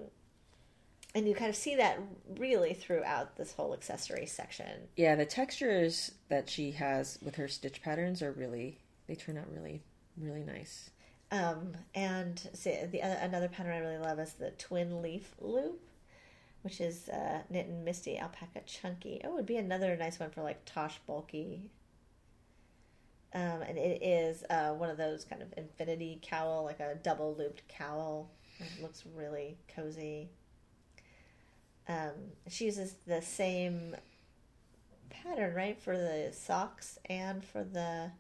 [1.15, 1.99] and you kind of see that
[2.39, 4.89] really throughout this whole accessory section.
[4.97, 9.53] Yeah, the textures that she has with her stitch patterns are really they turn out
[9.53, 9.83] really,
[10.17, 10.91] really nice.
[11.31, 15.81] Um, and see, the other, another pattern I really love is the twin leaf loop,
[16.63, 19.21] which is uh, knit and Misti alpaca chunky.
[19.25, 21.71] Oh, it would be another nice one for like Tosh bulky.
[23.35, 27.35] Um, and it is uh, one of those kind of infinity cowl, like a double
[27.35, 28.31] looped cowl.
[28.59, 30.29] It looks really cozy.
[31.89, 32.13] Um,
[32.49, 33.97] she uses the same
[35.11, 38.11] pattern, right, for the socks and for the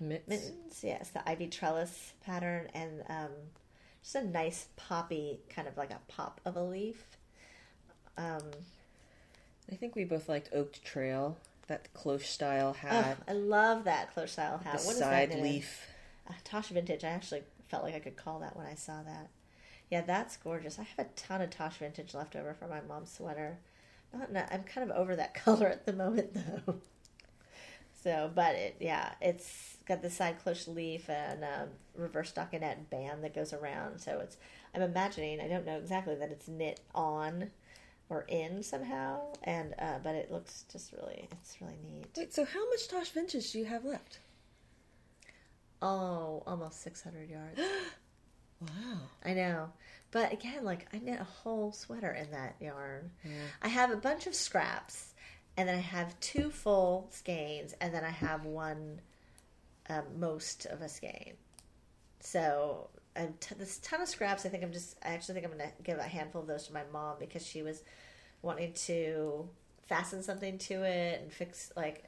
[0.00, 0.28] Mitts.
[0.28, 0.80] mittens.
[0.82, 3.30] Yes, the ivy trellis pattern, and um,
[4.02, 7.16] just a nice poppy, kind of like a pop of a leaf.
[8.16, 8.42] Um,
[9.70, 13.18] I think we both liked Oaked Trail, that cloche style hat.
[13.20, 14.78] oh, I love that cloche style hat.
[14.80, 15.86] the What is side leaf.
[16.28, 17.04] Uh, Tosh Vintage.
[17.04, 19.28] I actually felt like I could call that when I saw that.
[19.90, 20.78] Yeah, that's gorgeous.
[20.78, 23.58] I have a ton of Tosh Vintage left over from my mom's sweater.
[24.12, 26.76] Not, not, I'm kind of over that color at the moment, though.
[28.02, 33.24] So, but it, yeah, it's got the side cloche leaf and um, reverse stockinette band
[33.24, 33.98] that goes around.
[33.98, 34.36] So it's,
[34.74, 37.50] I'm imagining, I don't know exactly that it's knit on
[38.08, 42.06] or in somehow, and uh, but it looks just really, it's really neat.
[42.16, 44.20] Wait, so how much Tosh Vintage do you have left?
[45.82, 47.60] Oh, almost 600 yards.
[48.60, 48.98] Wow.
[49.24, 49.72] I know.
[50.10, 53.10] But again, like I knit a whole sweater in that yarn.
[53.24, 53.30] Yeah.
[53.62, 55.14] I have a bunch of scraps,
[55.56, 59.00] and then I have two full skeins, and then I have one
[59.88, 61.34] um, most of a skein.
[62.20, 64.46] So um, t- this ton of scraps.
[64.46, 64.96] I think I'm just.
[65.04, 67.46] I actually think I'm going to give a handful of those to my mom because
[67.46, 67.82] she was
[68.42, 69.48] wanting to
[69.88, 72.04] fasten something to it and fix like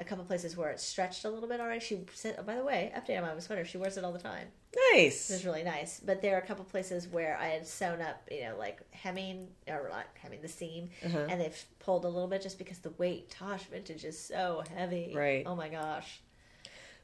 [0.00, 1.80] a couple places where it's stretched a little bit already.
[1.80, 3.64] She said, "Oh, by the way, update on my sweater.
[3.64, 4.48] She wears it all the time."
[4.92, 5.30] Nice.
[5.30, 5.98] It was really nice.
[6.00, 9.48] But there are a couple places where I had sewn up, you know, like hemming
[9.66, 11.26] or like hemming the seam, Uh-huh.
[11.28, 15.12] and they've pulled a little bit just because the weight Tosh vintage is so heavy.
[15.16, 15.42] Right.
[15.46, 16.20] Oh my gosh.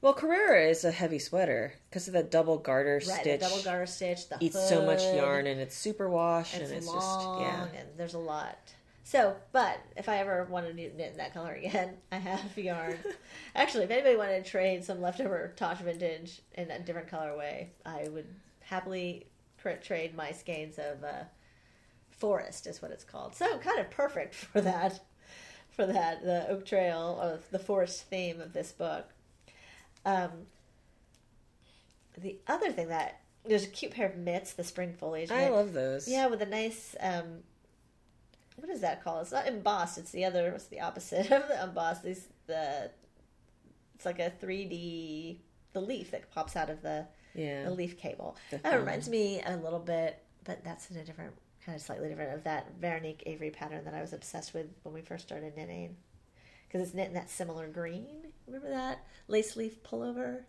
[0.00, 3.20] Well, Carrera is a heavy sweater because of the double garter Right.
[3.22, 3.40] stitch.
[3.40, 4.28] The double garter stitch.
[4.28, 7.72] The Eats so much yarn and it's super wash and and it's it's long, just
[7.74, 7.80] yeah.
[7.80, 8.58] and there's a lot.
[9.06, 12.98] So, but if I ever wanted to knit in that color again, I have yarn.
[13.54, 18.08] Actually, if anybody wanted to trade some leftover Tosh vintage in a different colorway, I
[18.08, 18.26] would
[18.60, 19.26] happily
[19.82, 21.24] trade my skeins of uh,
[22.10, 23.34] forest, is what it's called.
[23.34, 25.00] So, kind of perfect for that,
[25.70, 29.10] for that the oak trail or the forest theme of this book.
[30.06, 30.30] Um,
[32.16, 35.30] the other thing that there's a cute pair of mitts, the spring foliage.
[35.30, 36.08] I love those.
[36.08, 37.42] Yeah, with a nice um
[38.56, 39.22] what is that called?
[39.22, 42.02] It's not embossed, it's the other what's the opposite of the embossed.
[42.02, 42.90] These the
[43.94, 45.40] it's like a three D
[45.72, 47.64] the leaf that pops out of the, Yeah.
[47.64, 48.36] the leaf cable.
[48.50, 51.32] The that reminds me a little bit but that's in a different
[51.64, 54.92] kind of slightly different of that Véronik Avery pattern that I was obsessed with when
[54.94, 55.96] we first started knitting.
[56.68, 58.06] Because it's knit in that similar green.
[58.46, 59.06] Remember that?
[59.28, 60.40] Lace leaf pullover?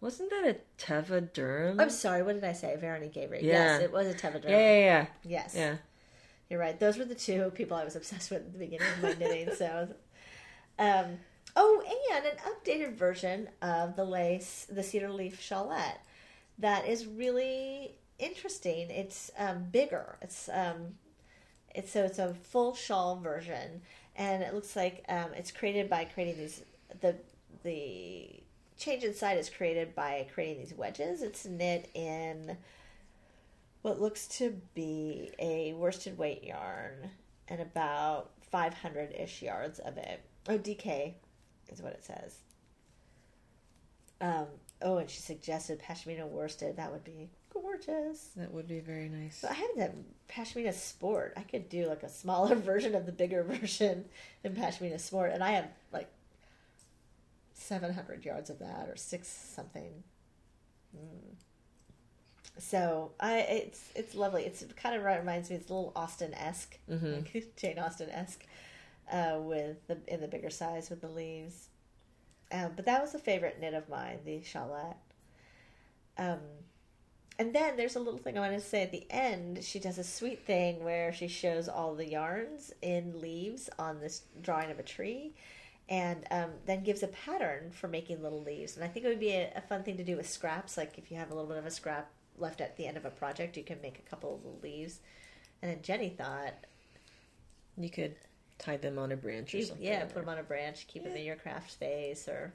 [0.00, 1.78] Wasn't that a Teva Durham?
[1.78, 2.76] I'm sorry, what did I say?
[2.80, 3.40] Véronik Avery.
[3.42, 3.52] Yeah.
[3.52, 5.06] Yes, it was a Teva yeah, yeah, yeah.
[5.24, 5.54] Yes.
[5.54, 5.76] Yeah.
[6.48, 6.78] You're right.
[6.80, 9.54] Those were the two people I was obsessed with at the beginning of my knitting.
[9.54, 9.88] So,
[10.78, 11.18] um,
[11.54, 11.82] oh,
[12.12, 15.98] and an updated version of the lace, the cedar leaf shawlette,
[16.58, 18.90] that is really interesting.
[18.90, 20.16] It's um, bigger.
[20.22, 20.94] It's um,
[21.74, 23.82] it's so it's a full shawl version,
[24.16, 26.62] and it looks like um, it's created by creating these
[27.00, 27.16] the
[27.62, 28.42] the
[28.80, 31.22] change inside is created by creating these wedges.
[31.22, 32.56] It's knit in
[33.82, 37.10] what looks to be a worsted weight yarn
[37.48, 40.22] and about 500 ish yards of it.
[40.48, 41.14] Oh, DK
[41.68, 42.38] is what it says.
[44.20, 44.46] Um,
[44.82, 46.76] oh, and she suggested pashmina worsted.
[46.76, 48.30] That would be gorgeous.
[48.36, 49.40] That would be very nice.
[49.42, 49.94] But I have that
[50.28, 51.34] pashmina sport.
[51.36, 54.06] I could do like a smaller version of the bigger version
[54.42, 56.08] in pashmina sport, and I have like
[57.60, 60.02] 700 yards of that or six something.
[60.96, 61.34] Mm.
[62.58, 64.44] So I, it's it's lovely.
[64.44, 65.56] It's it kind of reminds me.
[65.56, 67.16] It's a little Austen esque, Mhm.
[67.34, 68.44] like Jane Austen esque,
[69.10, 71.68] uh, with the in the bigger size with the leaves.
[72.52, 74.96] Um, but that was a favorite knit of mine, the shawlette.
[76.18, 76.40] Um,
[77.38, 79.62] and then there's a little thing I want to say at the end.
[79.64, 84.22] She does a sweet thing where she shows all the yarns in leaves on this
[84.42, 85.32] drawing of a tree,
[85.90, 88.76] and um, then gives a pattern for making little leaves.
[88.76, 90.76] And I think it would be a, a fun thing to do with scraps.
[90.76, 93.04] Like if you have a little bit of a scrap left at the end of
[93.04, 95.00] a project, you can make a couple of little leaves.
[95.60, 96.54] And then Jenny thought,
[97.76, 98.14] You could
[98.58, 99.84] tie them on a branch or you- something.
[99.84, 102.52] yeah, put them on a branch, keep them in your craft space, or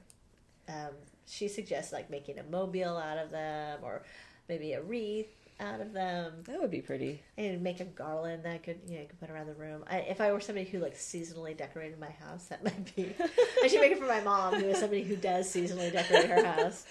[0.69, 0.93] um,
[1.27, 4.03] she suggests like making a mobile out of them, or
[4.47, 6.33] maybe a wreath out of them.
[6.45, 7.21] That would be pretty.
[7.37, 9.83] And make a garland that I could, you know, could put around the room.
[9.89, 13.13] I, if I were somebody who like seasonally decorated my house, that might be.
[13.63, 16.45] I should make it for my mom, who is somebody who does seasonally decorate her
[16.45, 16.85] house.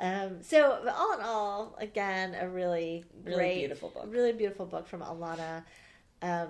[0.00, 4.06] Um, so all in all, again, a really, Really great, beautiful book.
[4.08, 5.62] really beautiful book from Alana.
[6.20, 6.48] Um,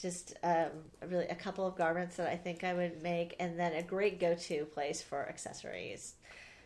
[0.00, 0.68] just um,
[1.08, 4.18] really a couple of garments that I think I would make, and then a great
[4.20, 6.14] go-to place for accessories.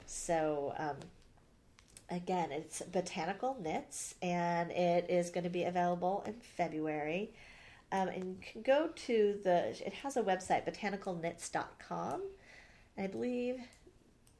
[0.07, 0.96] So um,
[2.12, 7.32] again, it's Botanical Knits, and it is going to be available in February.
[7.90, 9.68] Um, and you can go to the.
[9.84, 12.22] It has a website, botanicalknits.com.
[12.96, 13.56] And I believe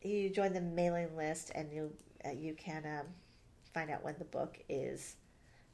[0.03, 1.93] you join the mailing list, and you
[2.25, 3.07] uh, you can um,
[3.75, 5.17] find out when the book is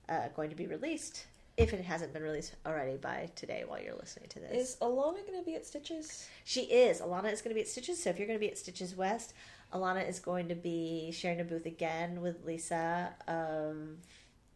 [0.09, 1.26] uh, going to be released.
[1.57, 5.26] If it hasn't been released already by today, while you're listening to this, Is Alana
[5.26, 6.28] going to be at Stitches?
[6.44, 7.01] she is.
[7.01, 8.01] Alana is going to be at Stitches.
[8.01, 9.34] So if you're going to be at Stitches West,
[9.72, 13.76] Alana is going to be sharing a booth again with Lisa of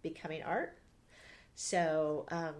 [0.03, 0.77] Becoming Art.
[1.55, 2.55] So um,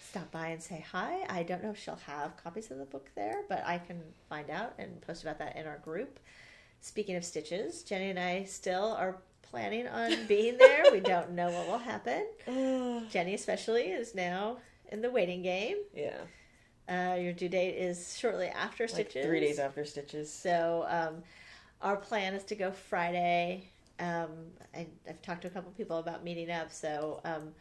[0.00, 1.24] stop by and say hi.
[1.28, 4.50] I don't know if she'll have copies of the book there, but I can find
[4.50, 6.18] out and post about that in our group.
[6.80, 10.84] Speaking of Stitches, Jenny and I still are planning on being there.
[10.90, 12.26] we don't know what will happen.
[13.10, 14.58] Jenny, especially, is now
[14.90, 15.76] in the waiting game.
[15.94, 16.18] yeah.
[16.88, 19.26] Uh, your due date is shortly after Like Stitches.
[19.26, 20.32] three days after Stitches.
[20.32, 21.24] So um,
[21.82, 23.68] our plan is to go Friday.
[23.98, 24.28] Um,
[24.74, 27.52] I, I've talked to a couple people about meeting up, so um,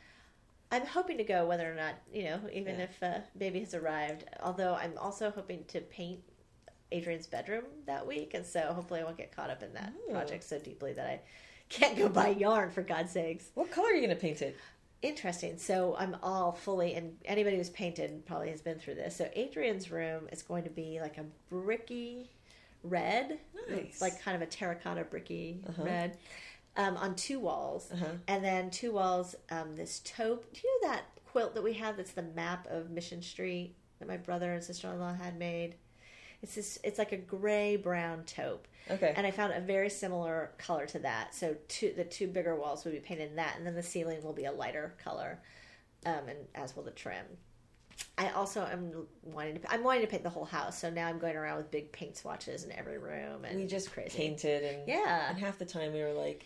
[0.71, 2.83] I'm hoping to go whether or not you know, even Yeah.
[2.85, 4.25] if uh, baby has arrived.
[4.43, 6.19] Although I'm also hoping to paint
[6.91, 10.11] Adrian's bedroom that week, and so hopefully I won't get caught up in that Ooh.
[10.11, 11.19] project so deeply that I
[11.69, 14.57] can't go buy yarn for God's sakes What color are you going to paint it?
[15.01, 15.55] interesting.
[15.57, 19.15] So I'm all fully, and anybody who's painted probably has been through this.
[19.15, 22.31] So Adrian's room is going to be like a bricky
[22.89, 23.79] red, Nice.
[23.79, 25.83] it's like kind of a terracotta bricky Uh-huh.
[25.83, 26.17] red,
[26.77, 28.05] um, on two walls, Uh-huh.
[28.27, 29.35] and then two walls.
[29.49, 30.51] Um, this taupe.
[30.53, 31.97] Do you know that quilt that we have?
[31.97, 35.75] That's the map of Mission Street that my brother and sister in law had made.
[36.41, 36.77] It's this.
[36.83, 38.67] It's like a gray brown taupe.
[38.91, 39.13] Okay.
[39.15, 41.33] And I found a very similar color to that.
[41.33, 44.21] So two, the two bigger walls would be painted in that, and then the ceiling
[44.21, 45.39] will be a lighter color,
[46.05, 47.25] um, and as will the trim.
[48.17, 49.71] I also am wanting to.
[49.71, 52.15] I'm wanting to paint the whole house, so now I'm going around with big paint
[52.15, 54.17] swatches in every room, and we just crazy.
[54.17, 55.29] painted and Yeah.
[55.29, 56.43] and half the time we were like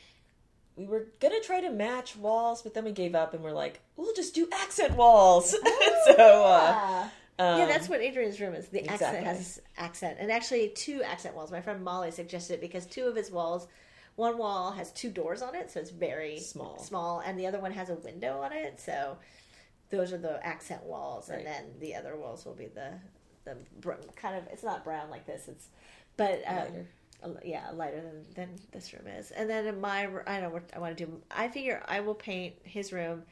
[0.75, 3.81] we were gonna try to match walls but then we gave up and we're like
[3.97, 5.49] we'll just do accent walls
[6.05, 6.13] so
[6.45, 7.09] uh Yeah.
[7.37, 8.67] um, yeah, that's what Adrian's room is.
[8.69, 11.51] The accent has accent, and actually two accent walls.
[11.51, 13.67] My friend Molly suggested it because two of his walls,
[14.15, 16.79] one wall has two doors on it, so it's very Small.
[16.79, 18.79] small, and the other one has a window on it.
[18.79, 19.17] So
[19.89, 21.39] those are the accent walls, Right.
[21.39, 22.93] and then the other walls will be the
[23.45, 24.47] the br- kind of.
[24.51, 25.47] It's not brown like this.
[25.47, 25.67] It's
[26.17, 26.87] but um, Lighter.
[27.23, 29.31] a- yeah, lighter than than this room is.
[29.31, 31.21] And then in my, I don't know what I want to do.
[31.31, 33.23] I figure I will paint his room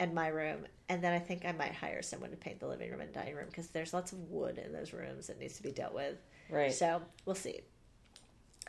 [0.00, 2.90] and my room, and then I think I might hire someone to paint the living
[2.90, 5.62] room and dining room because there's lots of wood in those rooms that needs to
[5.62, 6.16] be dealt with.
[6.50, 7.60] right So we'll see.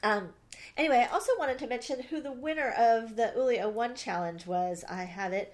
[0.03, 0.29] Um,
[0.77, 4.83] anyway, I also wanted to mention who the winner of the Ulia One Challenge was.
[4.87, 5.53] I have it.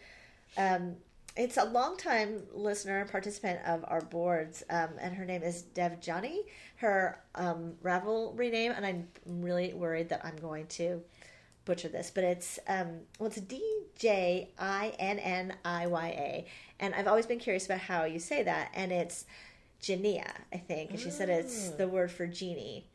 [0.57, 0.95] Um,
[1.35, 6.39] it's a longtime listener and participant of our boards, um, and her name is Devjani.
[6.77, 11.01] Her um, Ravelry name, and I'm really worried that I'm going to
[11.63, 13.61] butcher this, but it's um, well, it's D
[13.97, 16.45] J I N N I Y A,
[16.79, 19.25] and I've always been curious about how you say that, and it's
[19.79, 22.85] Genia, I think, and she said it's the word for genie,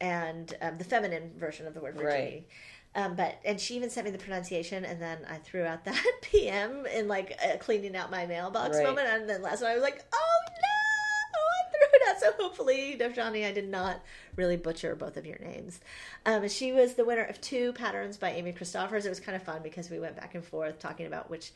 [0.00, 2.28] and um, the feminine version of the word for Right.
[2.30, 2.46] genie.
[2.94, 6.04] Um, but and she even sent me the pronunciation, and then I threw out that
[6.22, 8.86] PM in like a cleaning out my mailbox Right.
[8.86, 12.20] moment, and then last night I was like, oh no, I threw it out.
[12.20, 14.02] So hopefully, Devjani, I did not
[14.36, 15.80] really butcher both of your names.
[16.26, 19.06] Um, she was the winner of two patterns by Amy Christoffers.
[19.06, 21.52] It was kind of fun because we went back and forth talking about which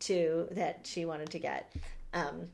[0.00, 1.72] two that she wanted to get.
[2.14, 2.48] Um,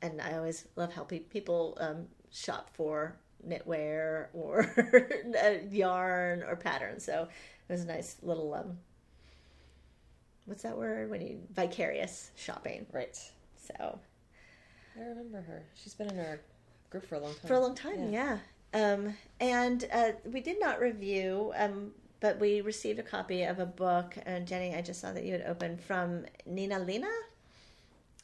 [0.00, 3.16] and I always love helping people um, shop for
[3.46, 4.72] knitwear or
[5.44, 7.04] uh, yarn or patterns.
[7.04, 7.28] So
[7.68, 8.78] it was a nice little um,
[10.46, 12.86] what's that word when you vicarious shopping.
[12.92, 13.16] right
[13.56, 13.98] So
[14.96, 16.40] i remember her she's been in our
[16.90, 18.38] group for a long time for a long time, yeah.
[18.74, 23.66] Um, and uh, we did not review, um, but we received a copy of a
[23.66, 24.16] book.
[24.26, 27.10] And Jenny, I just saw that you had opened from Nina Lina,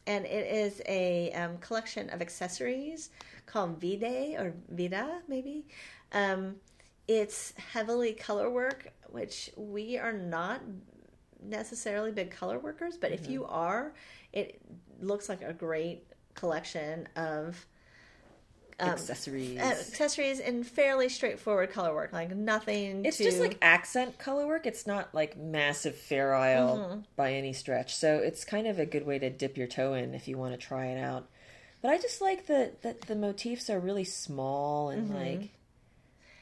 [0.07, 3.11] and it is a um, collection of accessories
[3.47, 5.64] called Vide or Vida, maybe.
[6.12, 6.57] Um,
[7.09, 10.61] it's heavily color work, which we are not
[11.42, 13.92] necessarily big color workers, but if you are,
[14.32, 14.61] it
[15.00, 17.66] looks like a great collection of
[18.80, 19.59] um, accessories.
[19.61, 23.05] uh, accessories and fairly straightforward color work, like nothing.
[23.05, 24.66] it's to, just like accent color work.
[24.66, 27.00] It's not like massive fair isle Mm-hmm.
[27.16, 27.94] by any stretch.
[27.94, 30.53] So it's kind of a good way to dip your toe in if you want
[30.53, 31.28] to try it out.
[31.82, 35.14] But I just like that the, the motifs are really small and Mm-hmm.
[35.16, 35.50] like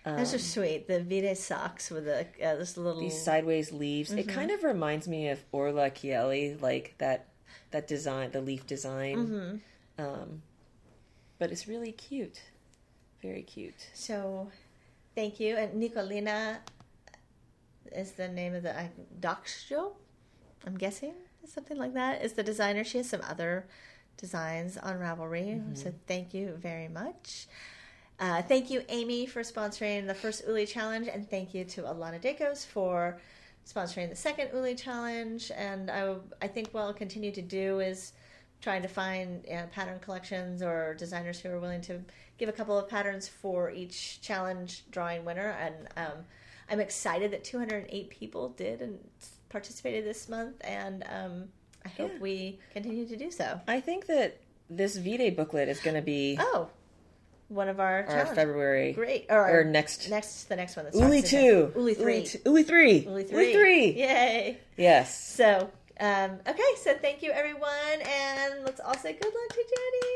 [0.05, 0.88] Those are sweet.
[0.88, 3.01] The vide socks with the uh, this little.
[3.01, 4.11] these sideways leaves.
[4.12, 4.34] It Mm-hmm.
[4.34, 7.26] kind of reminds me of Orla Kiely, like that
[7.70, 9.16] that design, the leaf design.
[9.16, 10.03] Mm-hmm.
[10.05, 10.42] Um,
[11.38, 12.40] but it's really cute,
[13.22, 13.88] very cute.
[13.94, 14.51] So,
[15.14, 15.57] thank you.
[15.57, 16.59] And Nicolina
[17.92, 18.84] is the name of the uh,
[19.20, 19.92] Doxjo,
[20.66, 21.14] I'm guessing,
[21.46, 22.84] something like that, is the designer.
[22.84, 23.66] She has some other
[24.16, 25.76] designs on Ravelry.
[25.76, 27.46] So, thank you very much.
[28.20, 32.20] Uh, thank you, Amy, for sponsoring the first Uli challenge, and thank you to Alana
[32.20, 33.18] Dakos for
[33.66, 35.50] sponsoring the second Uli challenge.
[35.56, 38.12] And I, I think what I'll continue to do is
[38.60, 41.98] trying to find uh, pattern collections or designers who are willing to
[42.36, 45.56] give a couple of patterns for each challenge drawing winner.
[45.58, 46.18] And um,
[46.70, 48.98] I'm excited that 208 people did and
[49.48, 51.44] participated this month, and um,
[51.86, 52.20] I hope Yeah.
[52.20, 53.60] we continue to do so.
[53.66, 54.36] I think that
[54.68, 56.68] this V-Day booklet is going to be Oh,
[57.51, 58.36] one of our, our challenge.
[58.36, 59.26] February Great.
[59.28, 60.86] Or, or next next the next one.
[60.86, 62.24] That Uli two, Uli three.
[62.24, 63.53] two- Uli three, Uli three.
[63.53, 63.92] Three.
[63.92, 64.59] Yay.
[64.76, 65.34] Yes.
[65.34, 65.70] So
[66.01, 67.68] um, okay, so thank you everyone,
[68.01, 69.64] and let's all say good luck to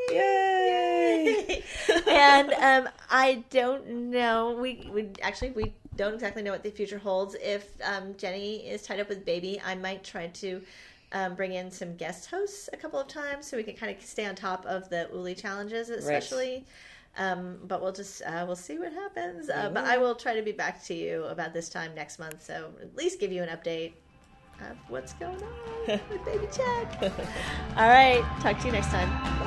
[0.09, 0.19] Jenny.
[0.19, 1.63] Yay!
[2.07, 2.53] and
[2.87, 4.57] um, I don't know.
[4.59, 7.35] We we actually we don't exactly know what the future holds.
[7.35, 10.61] If um, Jenny is tied up with baby, I might try to.
[11.11, 14.03] Um, bring in some guest hosts a couple of times so we can kind of
[14.03, 16.65] stay on top of the Uli challenges, especially.
[17.17, 19.49] Um, but we'll just uh, we'll see what happens.
[19.49, 22.43] Uh, but I will try to be back to you about this time next month,
[22.43, 23.93] so at least give you an update
[24.61, 27.01] of what's going on with Baby Check.
[27.77, 29.09] All right, talk to you next time.
[29.39, 29.44] Bye.